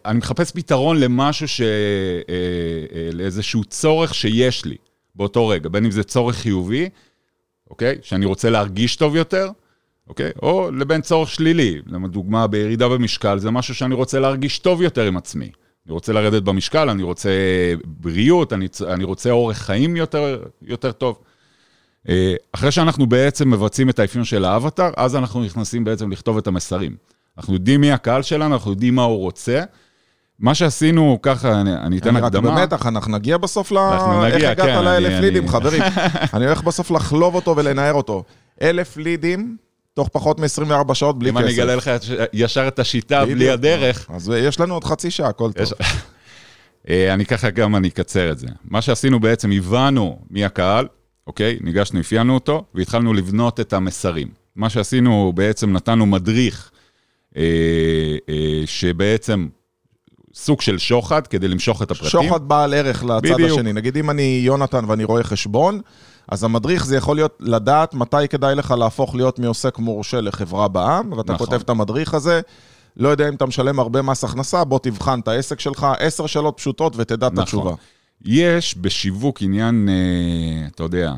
[0.06, 1.60] אני מחפש פתרון למשהו ש...
[1.60, 1.66] אה,
[2.28, 4.76] אה, לאיזשהו צורך שיש לי
[5.14, 6.88] באותו רגע, בין אם זה צורך חיובי,
[7.70, 7.98] אוקיי?
[8.02, 9.50] שאני רוצה להרגיש טוב יותר,
[10.08, 10.30] אוקיי?
[10.42, 11.80] או לבין צורך שלילי.
[11.86, 15.50] לדוגמה, בירידה במשקל, זה משהו שאני רוצה להרגיש טוב יותר עם עצמי.
[15.86, 17.30] אני רוצה לרדת במשקל, אני רוצה
[17.84, 21.18] בריאות, אני, אני רוצה אורך חיים יותר, יותר טוב.
[22.08, 26.46] אה, אחרי שאנחנו בעצם מבצעים את האפיון של האבטר, אז אנחנו נכנסים בעצם לכתוב את
[26.46, 26.96] המסרים.
[27.38, 29.62] אנחנו יודעים מי הקהל שלנו, אנחנו יודעים מה הוא רוצה.
[30.38, 32.60] מה שעשינו, ככה, אני, אני אתן אני רק הקדמה.
[32.60, 33.78] במתח, אנחנו נגיע בסוף ל...
[33.78, 35.82] אנחנו איך נגיע, הגעת כן, לאלף אני- לידים, אני- חברים?
[36.34, 38.24] אני הולך בסוף לחלוב אותו ולנער אותו.
[38.62, 39.56] אלף לידים,
[39.94, 41.44] תוך פחות מ-24 שעות בלי אם כסף.
[41.46, 41.90] אני אגלה לך
[42.32, 43.50] ישר את השיטה בלי.
[43.50, 45.66] הדרך, אז יש לנו עוד חצי שעה, הכל טוב.
[46.88, 48.46] אה, אני ככה גם, אני אקצר את זה.
[48.64, 50.86] מה שעשינו בעצם, הבנו מי הקהל,
[51.26, 51.58] אוקיי?
[51.60, 54.28] ניגשנו, אפיינו אותו, והתחלנו לבנות את המסרים.
[54.56, 56.70] מה שעשינו, בעצם נתנו מדריך,
[57.36, 57.42] אה,
[58.28, 59.48] אה, שבעצם
[60.34, 62.10] סוג של שוחד, כדי למשוך את הפרטים.
[62.10, 63.50] שוחד בעל ערך לצד בדיוק.
[63.50, 63.72] השני.
[63.72, 65.80] נגיד אם אני יונתן ואני רואה חשבון,
[66.28, 71.12] אז המדריך זה יכול להיות לדעת מתי כדאי לך להפוך להיות מעוסק מורשה לחברה בע"מ,
[71.12, 71.46] ואתה נכון.
[71.46, 72.40] כותב את המדריך הזה.
[72.96, 76.56] לא יודע אם אתה משלם הרבה מס הכנסה, בוא תבחן את העסק שלך, עשר שאלות
[76.56, 77.42] פשוטות ותדע את נכון.
[77.42, 77.74] התשובה.
[78.24, 81.14] יש בשיווק עניין, אה, אתה יודע,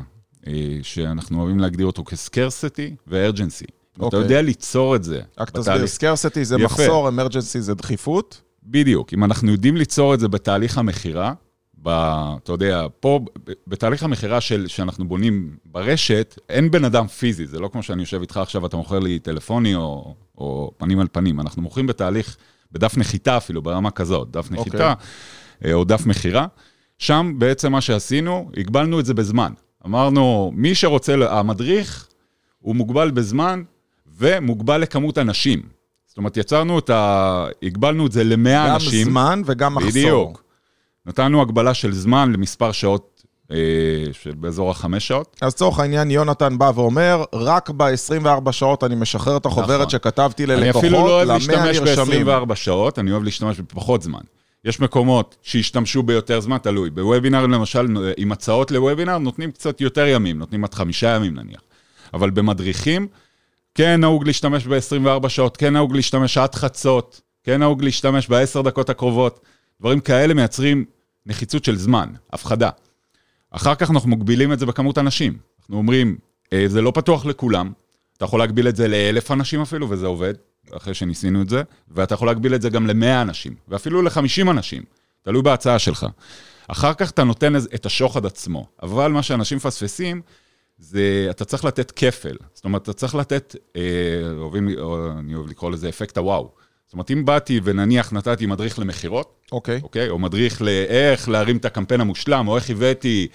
[0.47, 3.65] אה, שאנחנו אוהבים להגדיר אותו כסקרסיטי וארג'נסי.
[3.97, 4.19] אתה אוקיי.
[4.19, 5.21] יודע ליצור את זה.
[5.39, 5.87] רק תסביר.
[5.87, 6.65] סקרסיטי זה יפה.
[6.65, 8.41] מחסור, אמרג'נסי זה דחיפות.
[8.63, 11.33] בדיוק, אם אנחנו יודעים ליצור את זה בתהליך המכירה,
[11.83, 11.89] ב,
[12.43, 13.19] אתה יודע, פה,
[13.67, 18.21] בתהליך המכירה של, שאנחנו בונים ברשת, אין בן אדם פיזי, זה לא כמו שאני יושב
[18.21, 22.37] איתך עכשיו, אתה מוכר לי טלפוני או, או פנים על פנים, אנחנו מוכרים בתהליך
[22.71, 24.93] בדף נחיתה אפילו, ברמה כזאת, דף נחיתה,
[25.65, 26.47] אה, או דף מכירה.
[26.97, 29.51] שם בעצם מה שעשינו, הגבלנו את זה בזמן.
[29.85, 32.07] אמרנו, מי שרוצה, המדריך
[32.59, 33.63] הוא מוגבל בזמן
[34.17, 35.61] ומוגבל לכמות אנשים.
[36.07, 37.45] זאת אומרת, יצרנו את ה...
[37.63, 39.03] הגבלנו את זה למאה גם אנשים.
[39.03, 39.89] זמן וגם מחסור.
[39.91, 40.43] בדיוק.
[41.05, 43.57] נתנו הגבלה של זמן למספר שעות, אה,
[44.39, 45.35] באזור החמש שעות.
[45.41, 49.89] אז לצורך העניין, יונתן בא ואומר, רק ב-24 שעות אני משחרר את החוברת נכון.
[49.89, 52.25] שכתבתי אני ללקוחות, אפילו לא אוהב ל-100 להשתמש נרשמים.
[52.25, 54.21] ב-24 שעות, אני אוהב להשתמש בפחות זמן.
[54.65, 56.89] יש מקומות שהשתמשו ביותר זמן, תלוי.
[56.89, 61.61] בוובינר למשל, עם הצעות לוובינר, נותנים קצת יותר ימים, נותנים עד חמישה ימים נניח.
[62.13, 63.07] אבל במדריכים,
[63.75, 68.89] כן נהוג להשתמש ב-24 שעות, כן נהוג להשתמש עד חצות, כן נהוג להשתמש בעשר דקות
[68.89, 69.39] הקרובות.
[69.79, 70.85] דברים כאלה מייצרים
[71.25, 72.69] נחיצות של זמן, הפחדה.
[73.51, 75.37] אחר כך אנחנו מגבילים את זה בכמות אנשים.
[75.59, 76.17] אנחנו אומרים,
[76.53, 77.71] אה, זה לא פתוח לכולם,
[78.17, 80.33] אתה יכול להגביל את זה לאלף אנשים אפילו, וזה עובד,
[80.71, 84.83] אחרי שניסינו את זה, ואתה יכול להגביל את זה גם למאה אנשים, ואפילו לחמישים אנשים,
[85.21, 86.05] תלוי בהצעה שלך.
[86.67, 90.21] אחר כך אתה נותן את השוחד עצמו, אבל מה שאנשים מפספסים,
[90.77, 92.37] זה, אתה צריך לתת כפל.
[92.53, 93.81] זאת אומרת, אתה צריך לתת, אה,
[94.37, 96.51] אוהבים, או, אני אוהב לקרוא לזה אפקט הוואו.
[96.85, 99.79] זאת אומרת, אם באתי ונניח נתתי מדריך למכירות, אוקיי.
[99.83, 100.09] אוקיי?
[100.09, 103.27] או מדריך לאיך להרים את הקמפיין המושלם, או איך הבאתי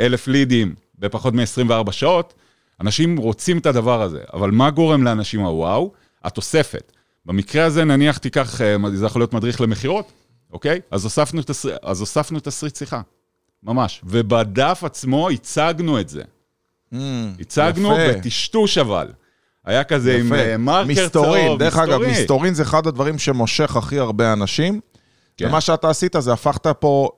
[0.00, 2.34] אלף לידים בפחות מ-24 שעות,
[2.80, 4.20] אנשים רוצים את הדבר הזה.
[4.32, 5.92] אבל מה גורם לאנשים הוואו?
[6.24, 6.92] התוספת.
[7.26, 10.12] במקרה הזה, נניח תיקח, אה, זה יכול להיות מדריך למכירות,
[10.52, 10.80] אוקיי?
[10.90, 11.76] אז הוספנו, תסר...
[11.82, 13.00] אז הוספנו תסריט שיחה.
[13.62, 14.00] ממש.
[14.04, 16.22] ובדף עצמו הצגנו את זה.
[16.92, 16.96] Mm,
[17.40, 18.18] הצגנו יפה.
[18.18, 19.08] בטשטוש אבל.
[19.64, 20.36] היה כזה עם יפה.
[20.36, 22.10] אה, מרקר צהוב, מסתורין, דרך אגב, מסתורין.
[22.10, 24.80] מסתורין זה אחד הדברים שמושך הכי הרבה אנשים.
[25.36, 25.48] כן.
[25.48, 27.08] ומה שאתה עשית זה הפכת פה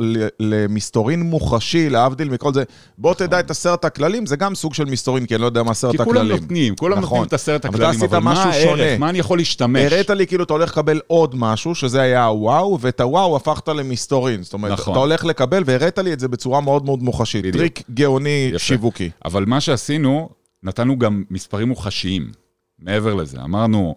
[0.41, 2.65] למסתורין מוחשי, להבדיל מכל זה.
[2.99, 5.71] בוא תדע את עשרת הכללים, זה גם סוג של מסתורין, כי אני לא יודע מה
[5.71, 6.23] עשרת כי הכללים.
[6.23, 7.03] כולם נותנים, כולם נכון.
[7.09, 8.83] נותנים את עשרת אבל הכללים, עשית אבל מה משהו שונה.
[8.83, 9.01] הערך?
[9.01, 9.93] מה אני יכול להשתמש?
[9.93, 14.43] הראת לי כאילו אתה הולך לקבל עוד משהו, שזה היה הוואו, ואת הוואו הפכת למסתורין.
[14.43, 14.93] זאת אומרת, נכון.
[14.93, 17.41] אתה הולך לקבל, והראית לי את זה בצורה מאוד מאוד מוחשית.
[17.41, 17.57] בדיוק.
[17.57, 18.59] טריק גאוני יפה.
[18.59, 19.11] שיווקי.
[19.25, 20.29] אבל מה שעשינו,
[20.63, 22.31] נתנו גם מספרים מוחשיים.
[22.79, 23.95] מעבר לזה, אמרנו,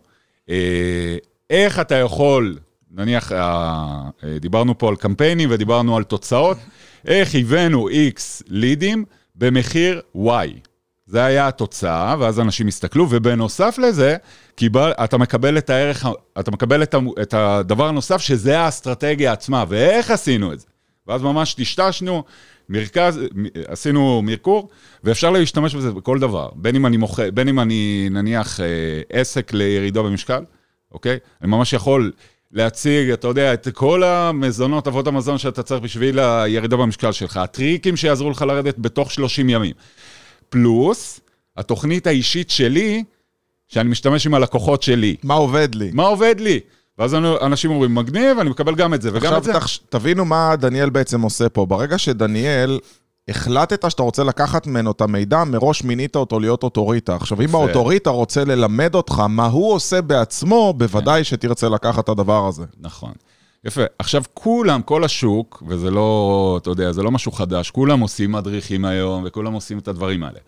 [0.50, 1.18] אה,
[1.50, 2.58] איך אתה יכול,
[2.92, 6.58] נניח, אה, אה, דיברנו פה על קמפיינים ודיברנו על תוצאות,
[7.06, 10.68] איך הבאנו X לידים במחיר Y.
[11.06, 14.16] זה היה התוצאה, ואז אנשים הסתכלו, ובנוסף לזה,
[14.56, 16.06] קיבל, אתה מקבל את הערך,
[16.40, 20.68] אתה מקבל את, את הדבר הנוסף, שזה האסטרטגיה עצמה, ואיך עשינו את זה.
[21.08, 22.24] ואז ממש טשטשנו,
[22.70, 23.20] מרכז,
[23.68, 24.70] עשינו מרקור,
[25.04, 26.50] ואפשר להשתמש בזה בכל דבר.
[26.56, 28.66] בין אם אני מוכר, בין אם אני נניח אה,
[29.10, 30.44] עסק לירידה במשקל,
[30.92, 31.18] אוקיי?
[31.42, 32.12] אני ממש יכול
[32.52, 37.96] להציג, אתה יודע, את כל המזונות, אבות המזון שאתה צריך בשביל הירידה במשקל שלך, הטריקים
[37.96, 39.74] שיעזרו לך לרדת בתוך 30 ימים.
[40.50, 41.20] פלוס,
[41.58, 43.04] התוכנית האישית שלי,
[43.68, 45.16] שאני משתמש עם הלקוחות שלי.
[45.24, 45.90] מה עובד לי?
[45.94, 46.60] מה עובד לי?
[46.98, 49.58] ואז אנשים אומרים, מגניב, אני מקבל גם את זה וגם את זה.
[49.58, 51.66] עכשיו תבינו מה דניאל בעצם עושה פה.
[51.66, 52.80] ברגע שדניאל,
[53.30, 57.16] החלטת שאתה רוצה לקחת ממנו את המידע, מראש מינית אותו להיות אוטוריטה.
[57.16, 57.56] עכשיו, אם.
[57.56, 62.64] האוטוריטה רוצה ללמד אותך מה הוא עושה בעצמו, בוודאי שתרצה לקחת את הדבר הזה.
[62.80, 63.12] נכון.
[63.66, 63.82] יפה.
[64.00, 68.86] עכשיו, כולם, כל השוק, וזה לא, אתה יודע, זה לא משהו חדש, כולם עושים מדריכים
[68.86, 70.40] היום, וכולם עושים את הדברים האלה.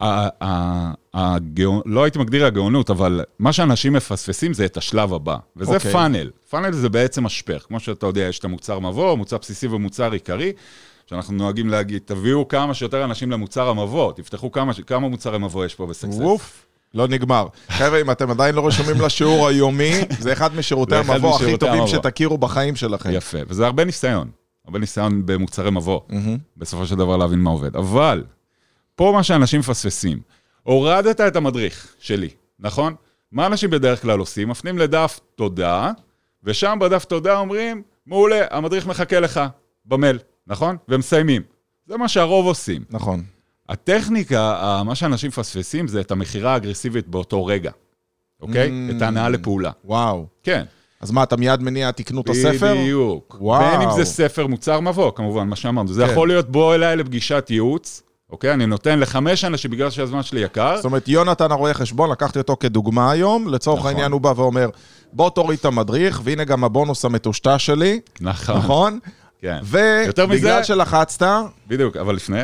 [0.00, 5.36] ה- ה- הגאו- לא הייתי מגדיר הגאונות, אבל מה שאנשים מפספסים זה את השלב הבא,
[5.56, 5.92] וזה אוקיי.
[5.92, 6.30] פאנל.
[6.50, 7.64] פאנל זה בעצם משפך.
[7.68, 10.52] כמו שאתה יודע, יש את המוצר מבוא, מוצר בסיסי ומוצר עיקרי,
[11.10, 15.74] שאנחנו נוהגים להגיד, תביאו כמה שיותר אנשים למוצר המבוא, תפתחו כמה, כמה מוצרי מבוא יש
[15.74, 16.18] פה בסקסס.
[16.18, 16.66] ווף.
[16.94, 17.46] לא נגמר.
[17.68, 21.86] חבר'ה, אם אתם עדיין לא רשומים לשיעור היומי, זה אחד משירותי המבוא הכי טובים המבוא.
[21.86, 23.10] שתכירו בחיים שלכם.
[23.12, 24.30] יפה, וזה הרבה ניסיון.
[24.64, 26.00] הרבה ניסיון במוצרי מבוא.
[26.08, 26.36] מהמם.
[26.56, 27.76] בסופו של דבר להבין מה עובד.
[27.76, 28.24] אבל,
[28.96, 30.18] פה מה שאנשים מפספסים,
[30.62, 32.28] הורדת את המדריך שלי,
[32.60, 32.94] נכון?
[33.32, 34.48] מה אנשים בדרך כלל עושים?
[34.48, 35.90] מפנים לדף תודה,
[36.44, 39.40] ושם בדף תודה אומרים, מעולה, המדריך מחכה לך
[39.84, 40.18] במייל,
[40.48, 40.76] נכון?
[40.88, 41.42] ומסיימים.
[41.86, 42.84] זה מה שהרוב עושים.
[42.90, 43.22] נכון.
[43.68, 47.70] הטכניקה, מה שאנשים מפספסים זה את המכירה האגרסיבית באותו רגע,
[48.40, 48.68] אוקיי?
[48.68, 48.96] Mm.
[48.96, 49.70] את ההנאה לפעולה.
[49.84, 50.26] וואו.
[50.42, 50.64] כן.
[51.00, 52.74] אז מה, אתה מיד מניע, תקנו את הספר?
[52.74, 53.36] בדיוק.
[53.40, 53.70] וואו.
[53.70, 55.92] בין אם זה ספר מוצר מבוא, כמובן, מה שאמרנו.
[55.92, 56.10] זה כן.
[56.12, 58.52] יכול להיות בוא אליי לפגישת ייעוץ, אוקיי?
[58.52, 60.76] אני נותן לחמש אנשים בגלל שהזמן שלי יקר.
[60.76, 63.90] זאת אומרת, יונתן הרואה חשבון, לקחתי אותו כדוגמה היום, לצורך נכון.
[63.90, 64.68] העניין הוא בא ואומר,
[65.12, 68.56] בוא תוריד את המדריך, והנה גם הבונוס המטושטש שלי, נכון.
[68.56, 68.98] נכון?
[69.42, 69.58] כן.
[70.06, 71.26] יותר ובגלל מזה- שלחצת,
[71.68, 72.40] בדיוק, אבל לפני,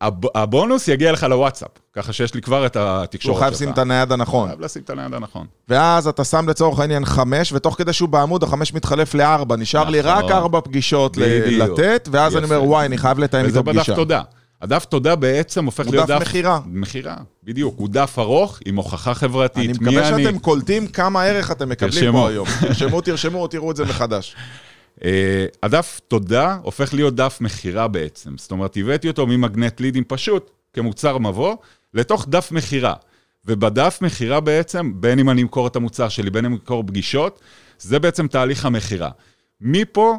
[0.00, 4.12] הב- הבונוס יגיע לך לוואטסאפ, ככה שיש לי כבר את התקשורת חייב לשים את הנייד
[4.12, 4.48] הנכון.
[4.48, 5.46] חייב לשים את הנייד הנכון.
[5.68, 9.56] ואז אתה שם לצורך העניין חמש, ותוך כדי שהוא בעמוד, החמש מתחלף לארבע.
[9.56, 10.10] נשאר לי נכון.
[10.12, 11.16] רק ארבע פגישות.
[11.50, 12.54] לתת, ואז אני יפה.
[12.54, 13.94] אומר, וואי, אני חייב לתאם וזה איתו בדף פגישה.
[13.94, 14.22] תודה.
[14.62, 16.20] הדף תודה בעצם הופך הוא להיות דף דף...
[16.22, 16.60] מכירה.
[16.66, 17.74] מכירה, בדיוק.
[17.78, 19.70] הוא דף ארוך עם הוכחה חברתית.
[19.70, 22.18] אני מקווה שאתם קולטים כמה ערך אתם מקבלים תרשמו.
[22.22, 22.46] פה היום.
[22.60, 24.36] תרשמו, תרשמו, תראו את זה מחדש.
[24.98, 25.02] Uh,
[25.62, 28.38] הדף תודה הופך להיות דף מכירה בעצם.
[28.38, 31.56] זאת אומרת, הבאתי אותו ממגנט לידים פשוט, כמוצר מבוא,
[31.94, 32.94] לתוך דף מכירה.
[33.46, 37.40] ובדף מכירה בעצם, בין אם אני אמכור את המוצר שלי, בין אם אני אמכור פגישות,
[37.78, 39.10] זה בעצם תהליך המכירה.
[39.60, 40.18] מפה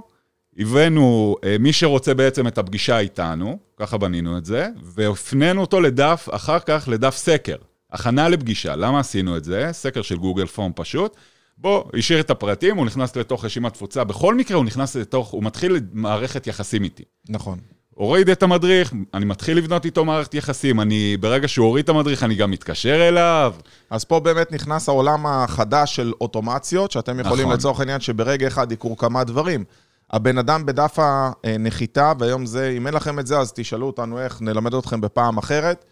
[0.57, 6.27] הבאנו, uh, מי שרוצה בעצם את הפגישה איתנו, ככה בנינו את זה, והפנינו אותו לדף,
[6.31, 7.55] אחר כך לדף סקר.
[7.91, 8.75] הכנה לפגישה.
[8.75, 9.69] למה עשינו את זה?
[9.71, 11.15] סקר של גוגל פורם פשוט.
[11.57, 14.03] בוא, השאיר את הפרטים, הוא נכנס לתוך רשימת תפוצה.
[14.03, 17.03] בכל מקרה הוא נכנס לתוך, הוא מתחיל מערכת יחסים איתי.
[17.29, 17.59] נכון.
[17.95, 22.23] הוריד את המדריך, אני מתחיל לבנות איתו מערכת יחסים, אני, ברגע שהוא הוריד את המדריך,
[22.23, 23.53] אני גם מתקשר אליו.
[23.89, 27.57] אז פה באמת נכנס העולם החדש של אוטומציות, שאתם יכולים נכון.
[27.57, 29.63] לצורך העניין שברגע אחד יקרו כמה דברים.
[30.11, 30.97] הבן אדם בדף
[31.43, 35.37] הנחיתה, והיום זה, אם אין לכם את זה, אז תשאלו אותנו איך, נלמד אתכם בפעם
[35.37, 35.85] אחרת.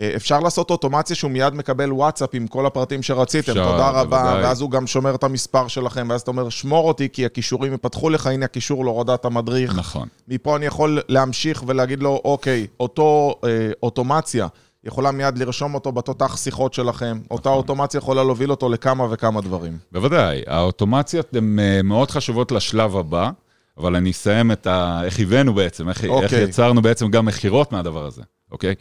[0.00, 4.04] אה, אפשר לעשות אוטומציה שהוא מיד מקבל וואטסאפ עם כל הפרטים שרציתם, אפשר, תודה רבה,
[4.04, 4.44] בוודאי.
[4.44, 8.10] ואז הוא גם שומר את המספר שלכם, ואז אתה אומר, שמור אותי, כי הכישורים יפתחו
[8.10, 9.74] לך, הנה הקישור להורדת המדריך.
[9.76, 10.08] נכון.
[10.28, 14.46] מפה אני יכול להמשיך ולהגיד לו, אוקיי, אותו אה, אוטומציה
[14.84, 17.18] יכולה מיד לרשום אותו בתותח שיחות שלכם.
[17.30, 19.78] אותה אוטומציה יכולה להוביל אותו לכמה וכמה דברים.
[19.92, 23.30] בוודאי, האוטומציות הן אה, מאוד חשובות לשלב הבא,
[23.78, 25.00] אבל אני אסיים את ה...
[25.04, 26.42] איך הבאנו בעצם, איך, איך אוקיי.
[26.42, 28.74] יצרנו בעצם גם מכירות מהדבר הזה, אוקיי?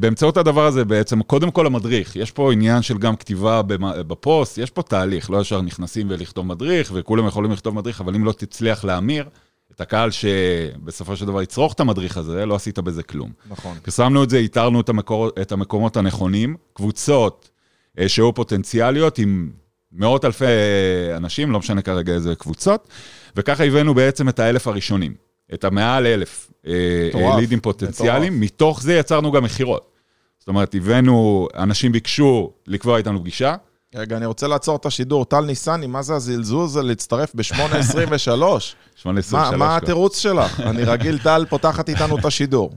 [0.00, 4.70] באמצעות הדבר הזה בעצם, קודם כל המדריך, יש פה עניין של גם כתיבה בפוסט, יש
[4.70, 8.84] פה תהליך, לא ישר נכנסים ולכתוב מדריך, וכולם יכולים לכתוב מדריך, אבל אם לא תצליח
[8.84, 9.28] להמיר
[9.76, 13.30] את הקהל שבסופו של דבר יצרוך את המדריך הזה, לא עשית בזה כלום.
[13.50, 13.78] נכון.
[13.82, 17.50] פרסמנו את זה, איתרנו את, המקור, את המקומות הנכונים, קבוצות
[17.98, 19.50] אה, שהיו פוטנציאליות עם
[19.92, 22.88] מאות אלפי אה, אנשים, לא משנה כרגע איזה קבוצות,
[23.36, 25.14] וככה הבאנו בעצם את האלף הראשונים,
[25.54, 26.72] את המעל אלף אה,
[27.14, 29.90] אה, לידים פוטנציאליים, מתוך זה יצרנו גם מכירות.
[30.38, 33.54] זאת אומרת, הבאנו, אנשים ביקשו לקבוע איתנו פגישה,
[33.94, 35.24] רגע, אני רוצה לעצור את השידור.
[35.24, 37.44] טל ניסני, מה זה הזלזול הזה להצטרף ב-8.23?
[37.44, 38.76] 823.
[39.32, 40.60] מה, מה התירוץ שלך?
[40.60, 42.70] אני רגיל, טל פותחת איתנו את השידור.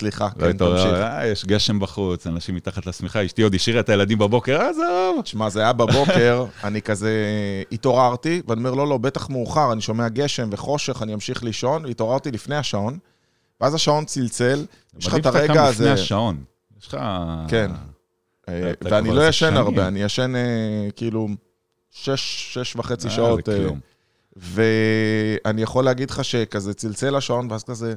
[0.00, 0.92] סליחה, לא כן, תמשיך.
[0.92, 5.22] אה, יש גשם בחוץ, אנשים מתחת לשמיכה, אשתי עוד השאירה את הילדים בבוקר, עזוב.
[5.22, 7.12] תשמע, זה היה בבוקר, אני כזה
[7.72, 12.30] התעוררתי, ואני אומר, לא, לא, בטח מאוחר, אני שומע גשם וחושך, אני אמשיך לישון, והתעוררתי
[12.30, 12.98] לפני השעון,
[13.60, 14.64] ואז השעון צלצל,
[14.98, 15.92] יש לך את מדהים שאתה הרגע קם לפני הזה...
[15.92, 16.44] השעון.
[16.80, 16.98] יש לך...
[17.48, 17.70] כן.
[18.48, 19.56] אה, ואני לא ישן.
[19.56, 21.28] הרבה, אני ישן אה, כאילו
[21.90, 23.48] שש, שש וחצי אה, שעות.
[23.48, 23.68] אה.
[24.36, 27.94] ואני יכול להגיד לך שכזה צלצל השעון, ואז כזה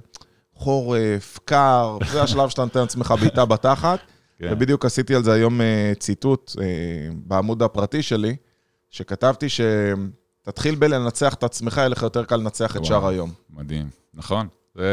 [0.59, 3.99] חורף, קר, זה השלב שאתה נותן לעצמך בעיטה בתחת.
[4.39, 4.47] כן.
[4.51, 6.65] ובדיוק עשיתי על זה היום אה, ציטוט אה,
[7.13, 8.35] בעמוד הפרטי שלי,
[8.89, 12.85] שכתבתי שתתחיל בלנצח את עצמך, יהיה לך יותר קל לנצח את.
[12.85, 13.31] שאר היום.
[13.49, 14.47] מדהים, נכון.
[14.75, 14.83] זה...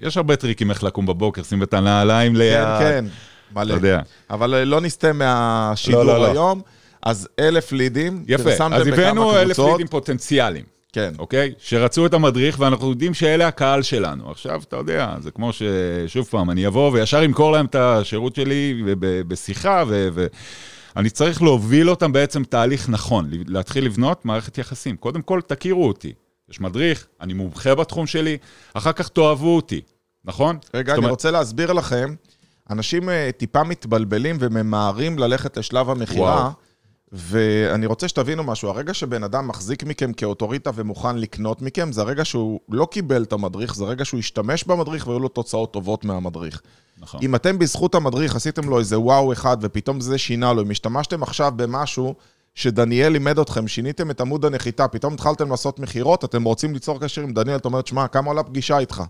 [0.00, 2.64] יש הרבה טריקים איך לקום בבוקר, שים את הנעליים ליד.
[2.64, 3.04] כן, כן,
[3.52, 3.74] אתה מלא.
[3.74, 4.00] יודע.
[4.30, 6.30] אבל אה, לא נסטה מהשידור לא, לא, לא.
[6.30, 6.62] היום.
[7.02, 9.58] אז אלף לידים, יפה, אז הבאנו אלף.
[9.58, 11.52] לידים פוטנציאליים, כן, אוקיי?
[11.58, 14.30] שרצו את המדריך, ואנחנו יודעים שאלה הקהל שלנו.
[14.30, 18.82] עכשיו, אתה יודע, זה כמו ששוב פעם, אני אבוא וישר אמכור להם את השירות שלי
[19.28, 20.08] בשיחה, ו...
[20.14, 20.26] ו...
[20.96, 24.96] אני צריך להוביל אותם בעצם תהליך נכון, להתחיל לבנות מערכת יחסים.
[24.96, 26.12] קודם כל, תכירו אותי.
[26.50, 28.38] יש מדריך, אני מומחה בתחום שלי,
[28.74, 29.80] אחר כך תאהבו אותי,
[30.24, 30.58] נכון?
[30.74, 32.14] רגע, אני אומרת- רוצה להסביר לכם,
[32.70, 36.50] אנשים אה, טיפה מתבלבלים וממהרים ללכת לשלב המכירה, וואו.
[37.16, 42.24] ואני רוצה שתבינו משהו, הרגע שבן אדם מחזיק מכם כאוטוריטה ומוכן לקנות מכם, זה הרגע
[42.24, 46.62] שהוא לא קיבל את המדריך, זה הרגע שהוא השתמש במדריך והיו לו תוצאות טובות מהמדריך.
[46.98, 47.20] נכון.
[47.22, 51.22] אם אתם בזכות המדריך עשיתם לו איזה וואו אחד ופתאום זה שינה לו, אם השתמשתם
[51.22, 52.14] עכשיו במשהו
[52.54, 57.22] שדניאל לימד אתכם, שיניתם את עמוד הנחיתה, פתאום התחלתם לעשות מכירות, אתם רוצים ליצור קשר
[57.22, 59.02] עם דניאל, אתה אומר, שמע, כמה עולה פגישה איתך?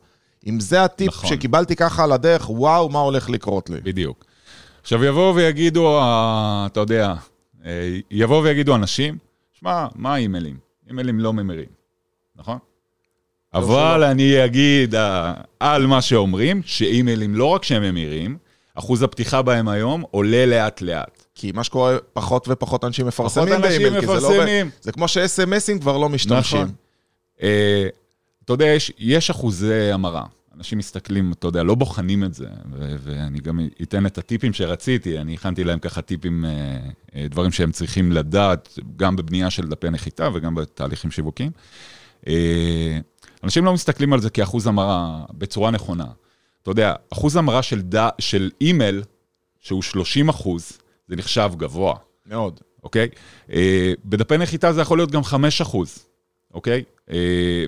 [0.47, 1.31] אם זה הטיפ נכון.
[1.31, 3.81] שקיבלתי ככה על הדרך, וואו, מה הולך לקרות לי?
[3.81, 4.25] בדיוק.
[4.83, 7.15] עכשיו יבואו ויגידו, אה, אתה יודע,
[8.11, 9.19] יבואו ויגידו אנשים,
[9.53, 10.57] שמע, מה האימיילים?
[10.89, 11.69] אימיילים לא ממירים,
[12.37, 12.59] נכון?
[13.55, 18.37] אבל אני אגיד אה, על מה שאומרים, שאימיילים לא רק שהם ממירים,
[18.75, 21.25] אחוז הפתיחה בהם היום עולה לאט-לאט.
[21.35, 24.67] כי מה שקורה, פחות ופחות אנשים מפרסמים באימייל, כי זה לא עובד.
[24.81, 26.61] זה כמו ש-SMSים כבר לא משתמשים.
[26.61, 26.73] נכון.
[27.43, 27.87] אה,
[28.45, 28.67] אתה יודע,
[28.99, 30.25] יש אחוזי המרה.
[30.57, 35.19] אנשים מסתכלים, אתה יודע, לא בוחנים את זה, ו- ואני גם אתן את הטיפים שרציתי,
[35.19, 36.51] אני הכנתי להם ככה טיפים, אה,
[37.15, 41.51] אה, דברים שהם צריכים לדעת, גם בבנייה של דפי נחיתה וגם בתהליכים שיווקיים.
[42.29, 42.99] אה,
[43.45, 46.07] אנשים לא מסתכלים על זה כאחוז המרה בצורה נכונה.
[46.63, 48.09] אתה יודע, אחוז המרה של, ד...
[48.19, 49.03] של אימייל,
[49.61, 50.73] שהוא 30 אחוז,
[51.09, 51.95] זה נחשב גבוה.
[52.27, 52.61] מאוד.
[52.83, 53.09] אוקיי?
[54.05, 56.07] בדפי נחיתה זה יכול להיות גם 5 אחוז,
[56.55, 56.85] אוקיי?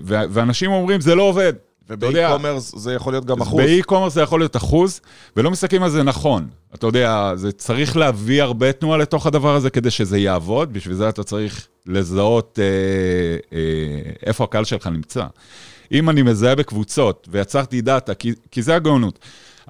[0.07, 1.53] ואנשים אומרים, זה לא עובד.
[1.89, 3.59] וב e-commerce זה יכול להיות גם אחוז.
[3.59, 5.01] ב e-commerce זה יכול להיות אחוז,
[5.37, 6.47] ולא מסתכלים על זה נכון.
[6.75, 11.09] אתה יודע, זה צריך להביא הרבה תנועה לתוך הדבר הזה כדי שזה יעבוד, בשביל זה
[11.09, 15.25] אתה צריך לזהות אה, אה, איפה הקהל שלך נמצא.
[15.91, 19.19] אם אני מזהה בקבוצות ויצרתי דאטה, כי, כי זה הגאונות.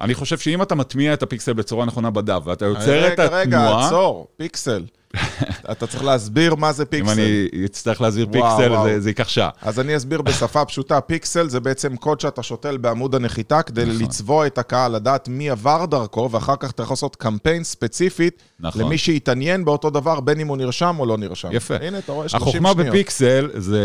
[0.00, 3.58] אני חושב שאם אתה מטמיע את הפיקסל בצורה נכונה בדף, ואתה יוצר את רגע, רגע,
[3.58, 3.86] התנועה...
[3.86, 4.84] עצור, פיקסל.
[5.72, 7.10] אתה צריך להסביר מה זה אם פיקסל.
[7.10, 8.84] אני אצטרך להסביר וואו, פיקסל, וואו.
[8.84, 9.50] זה, זה ייקח שעה.
[9.62, 14.02] אז אני אסביר בשפה פשוטה, פיקסל זה בעצם קוד שאתה שותל בעמוד הנחיתה כדי נכון.
[14.02, 18.82] לצבוע את הקהל, לדעת מי עבר דרכו, ואחר כך אתה יכול לעשות קמפיין ספציפית נכון.
[18.82, 21.48] למי שהתעניין באותו דבר, בין אם הוא נרשם או לא נרשם.
[21.52, 21.74] יפה.
[21.80, 22.88] הנה, אתה רואה, 30 החוכמה שניות.
[22.88, 23.82] בפיקסל זה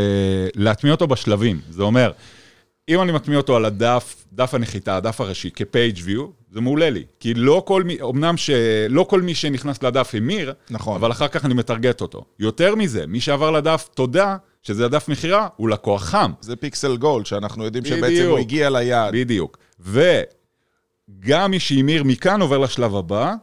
[0.56, 1.60] להטמיע אותו בשלבים.
[1.70, 2.12] זה אומר,
[2.90, 7.04] אם אני מטמיע אותו על הדף, דף הנחיתה, הדף הראשי, כ-page view, זה מעולה לי.
[7.20, 10.96] כי לא כל מי, אמנם שלא כל מי שנכנס לדף המיר, נכון.
[10.96, 12.26] אבל אחר כך אני מטרגט אותו.
[12.40, 16.32] יותר מזה, מי שעבר לדף תודה, שזה הדף מכירה, הוא לקוח חם.
[16.42, 18.00] זה פיקסל גולד, שאנחנו יודעים בדיוק.
[18.00, 19.14] שבעצם הוא הגיע ליעד.
[19.14, 19.58] בדיוק.
[19.80, 23.34] וגם מי שהמיר מכאן עובר לשלב הבא,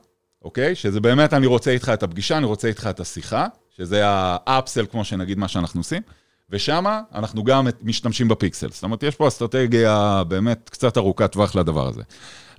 [0.43, 0.75] אוקיי?
[0.75, 5.05] שזה באמת, אני רוצה איתך את הפגישה, אני רוצה איתך את השיחה, שזה האפסל, כמו
[5.05, 6.03] שנגיד מה שאנחנו עושים,
[6.53, 6.85] ושם
[7.15, 8.69] אנחנו גם משתמשים בפיקסל.
[8.71, 12.03] זאת אומרת, יש פה אסטרטגיה באמת קצת ארוכת טווח לדבר הזה.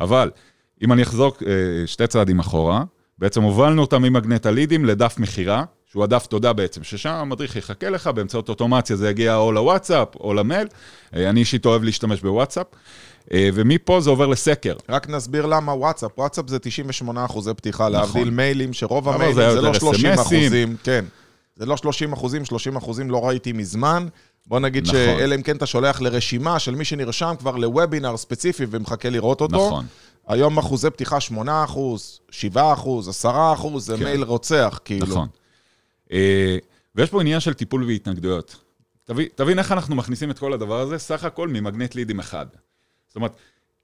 [0.01, 0.31] אבל
[0.83, 2.83] אם אני אחזור אה, שתי צעדים אחורה,
[3.17, 8.07] בעצם הובלנו אותם ממגנט הלידים לדף מכירה, שהוא הדף תודה בעצם, ששם המדריך יחכה לך,
[8.07, 10.67] באמצעות אוטומציה זה יגיע או לוואטסאפ או למייל.
[11.15, 12.67] אה, אני אישית אוהב להשתמש בוואטסאפ,
[13.33, 14.75] אה, ומפה זה עובר לסקר.
[14.89, 16.11] רק נסביר למה וואטסאפ.
[16.17, 17.91] וואטסאפ זה 98 אחוזי פתיחה, נכון.
[17.91, 20.21] להבדיל מיילים, שרוב המיילים זה זה לא יותר 30 SMSים.
[20.21, 20.75] אחוזים.
[20.83, 21.05] כן.
[21.61, 24.07] זה לא 30 אחוזים, 30 אחוזים לא ראיתי מזמן.
[24.47, 24.95] בוא נגיד נכון.
[24.95, 29.67] שאלא אם כן אתה שולח לרשימה של מי שנרשם כבר לוובינר ספציפי ומחכה לראות אותו.
[29.67, 29.85] נכון.
[30.27, 34.03] היום אחוזי פתיחה 8 אחוז, 7 אחוז, 10 אחוז, זה כן.
[34.03, 35.07] מייל רוצח, כאילו.
[35.07, 35.27] נכון.
[36.11, 36.57] אה,
[36.95, 38.55] ויש פה עניין של טיפול והתנגדויות.
[39.03, 42.45] תבין, תבין איך אנחנו מכניסים את כל הדבר הזה, סך הכל ממגנט לידים אחד.
[43.07, 43.35] זאת אומרת,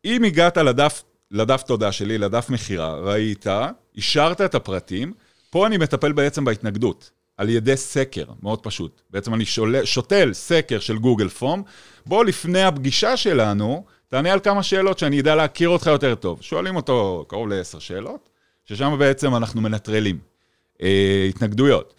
[0.05, 3.45] אם הגעת לדף, לדף תודה שלי, לדף מכירה, ראית,
[3.95, 5.13] אישרת את הפרטים,
[5.49, 9.01] פה אני מטפל בעצם בהתנגדות, על ידי סקר, מאוד פשוט.
[9.11, 11.61] בעצם אני שול, שותל סקר של גוגל פורם,
[12.05, 16.41] בוא לפני הפגישה שלנו, תענה על כמה שאלות שאני אדע להכיר אותך יותר טוב.
[16.41, 18.29] שואלים אותו קרוב לעשר שאלות,
[18.65, 20.17] ששם בעצם אנחנו מנטרלים.
[20.81, 21.93] אה, התנגדויות.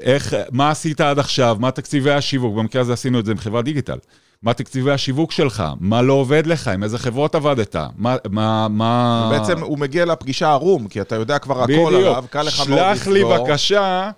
[0.00, 3.64] איך, מה עשית עד עכשיו, מה תקציבי השיווק, במקרה הזה עשינו את זה עם חברת
[3.64, 3.98] דיגיטל.
[4.42, 8.16] מה תקציבי השיווק שלך, מה לא עובד לך, עם איזה חברות עבדת, מה...
[8.30, 9.28] מה, מה...
[9.32, 12.94] בעצם הוא מגיע לפגישה ערום, כי אתה יודע כבר הכל עליו, קל לך מאוד לסגור.
[12.94, 14.10] שלח לי בבקשה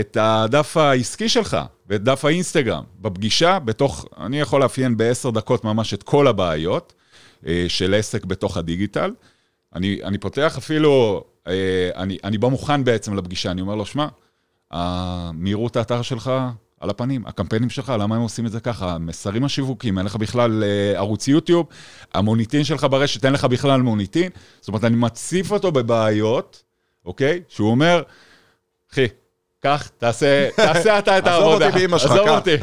[0.00, 1.56] את הדף העסקי שלך
[1.88, 2.84] ואת דף האינסטגרם.
[3.00, 6.92] בפגישה, בתוך, אני יכול לאפיין בעשר דקות ממש את כל הבעיות
[7.46, 9.12] אה, של עסק בתוך הדיגיטל.
[9.74, 14.06] אני, אני פותח אפילו, אה, אני, אני בא מוכן בעצם לפגישה, אני אומר לו, שמע,
[14.70, 16.32] המהירות האתר שלך
[16.80, 18.92] על הפנים, הקמפיינים שלך, למה הם עושים את זה ככה?
[18.92, 21.66] המסרים השיווקים, אין לך בכלל אה, ערוץ יוטיוב,
[22.14, 24.30] המוניטין שלך ברשת, אין לך בכלל מוניטין.
[24.60, 26.62] זאת אומרת, אני מציף אותו בבעיות,
[27.04, 27.42] אוקיי?
[27.48, 28.02] שהוא אומר,
[28.92, 29.06] אחי,
[29.64, 31.66] קח, תעשה, תעשה אתה את עזוב העבודה.
[31.66, 32.36] אותי באמא שלך, עזוב קח.
[32.38, 32.56] אותי.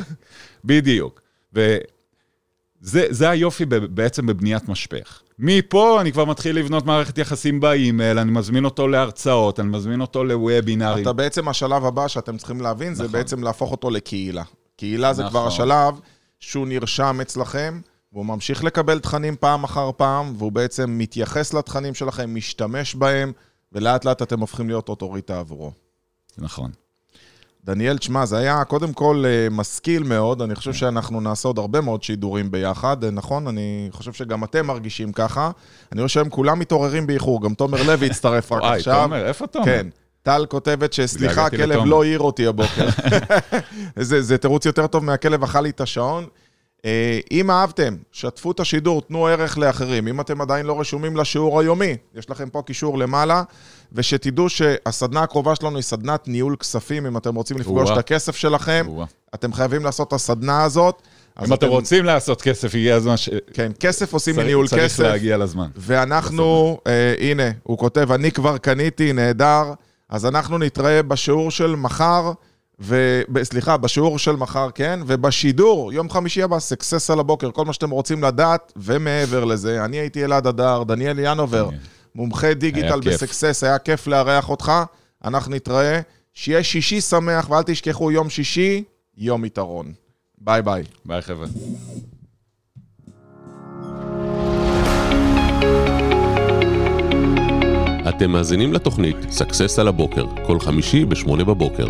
[0.66, 1.22] בדיוק.
[1.54, 5.22] וזה זה היופי ב- בעצם בבניית משפך.
[5.40, 10.24] מפה אני כבר מתחיל לבנות מערכת יחסים באימייל, אני מזמין אותו להרצאות, אני מזמין אותו
[10.24, 11.02] לוובינארים.
[11.02, 13.12] אתה בעצם, השלב הבא שאתם צריכים להבין, זה נכון.
[13.14, 14.44] בעצם להפוך אותו לקהילה.
[14.78, 15.48] קהילה זה כבר נכון.
[15.48, 16.00] השלב
[16.40, 17.82] שהוא נרשם אצלכם,
[18.14, 23.32] והוא ממשיך לקבל תכנים פעם אחר פעם, והוא בעצם מתייחס לתכנים שלכם, משתמש בהם,
[23.72, 25.72] ולאט לאט אתם הופכים להיות אוטוריטה עבורו.
[26.38, 26.72] נכון.
[27.66, 31.82] דניאל, תשמע, זה היה קודם כל אה, משכיל מאוד, אני חושב שאנחנו נעשה עוד הרבה
[31.82, 33.48] מאוד שידורים ביחד, אה, נכון?
[33.48, 35.52] אני חושב שגם אתם מרגישים ככה.
[35.92, 39.02] אני רואה שהם כולם מתעוררים באיחור, גם תומר לוי הצטרף רק וואי, עכשיו.
[39.04, 39.66] תומר, איפה תומר?
[39.66, 39.88] כן.
[40.24, 41.86] טל כותבת שסליחה, הכלב.
[41.86, 42.88] לא העיר אותי הבוקר.
[43.96, 46.26] זה, זה תירוץ יותר טוב מהכלב אכל לי את השעון.
[46.86, 50.08] אה, אם אהבתם, שתפו את השידור, תנו ערך לאחרים.
[50.08, 53.44] אם אתם עדיין לא רשומים לשיעור היומי, יש לכם פה קישור למעלה,
[53.94, 57.90] ושתדעו שהסדנה הקרובה שלנו היא סדנת ניהול כספים, אם אתם רוצים לפגוש.
[57.92, 58.86] את הכסף שלכם.
[59.36, 61.02] אתם חייבים לעשות את הסדנה הזאת.
[61.46, 63.30] אם אתם רוצים לעשות כסף, הגיע הזמן ש...
[63.54, 65.00] כן, כסף עושים צריך- מניהול צריך כסף.
[65.04, 65.68] להגיע לזמן.
[65.76, 69.74] ואנחנו, אה, הנה, הוא כותב, אני כבר קניתי, נהדר.
[70.10, 72.32] אז אנחנו נתראה בשיעור של מחר,
[72.80, 73.22] ו...
[73.30, 75.00] ב- סליחה, בשיעור של מחר, כן?
[75.08, 79.98] ובשידור, יום חמישי הבא, סקסס על הבוקר, כל מה שאתם רוצים לדעת, ומעבר לזה, אני
[79.98, 81.70] הייתי אלעד אדר, דניאל ינובר.
[82.16, 83.00] מומחה דיגיטל.
[83.00, 84.72] בסקסס, היה כיף לארח אותך,
[85.26, 86.00] אנחנו נתראה.
[86.34, 88.84] שיהיה שישי שמח, ואל תשכחו, יום שישי,
[89.18, 89.94] יום יתרון.
[90.38, 90.84] ביי ביי.
[91.06, 91.48] ביי חבר'ה.
[98.10, 101.88] אתם מאזינים לתוכנית סאקסס על הבוקר, כל חמישי ב-8 בבוקר.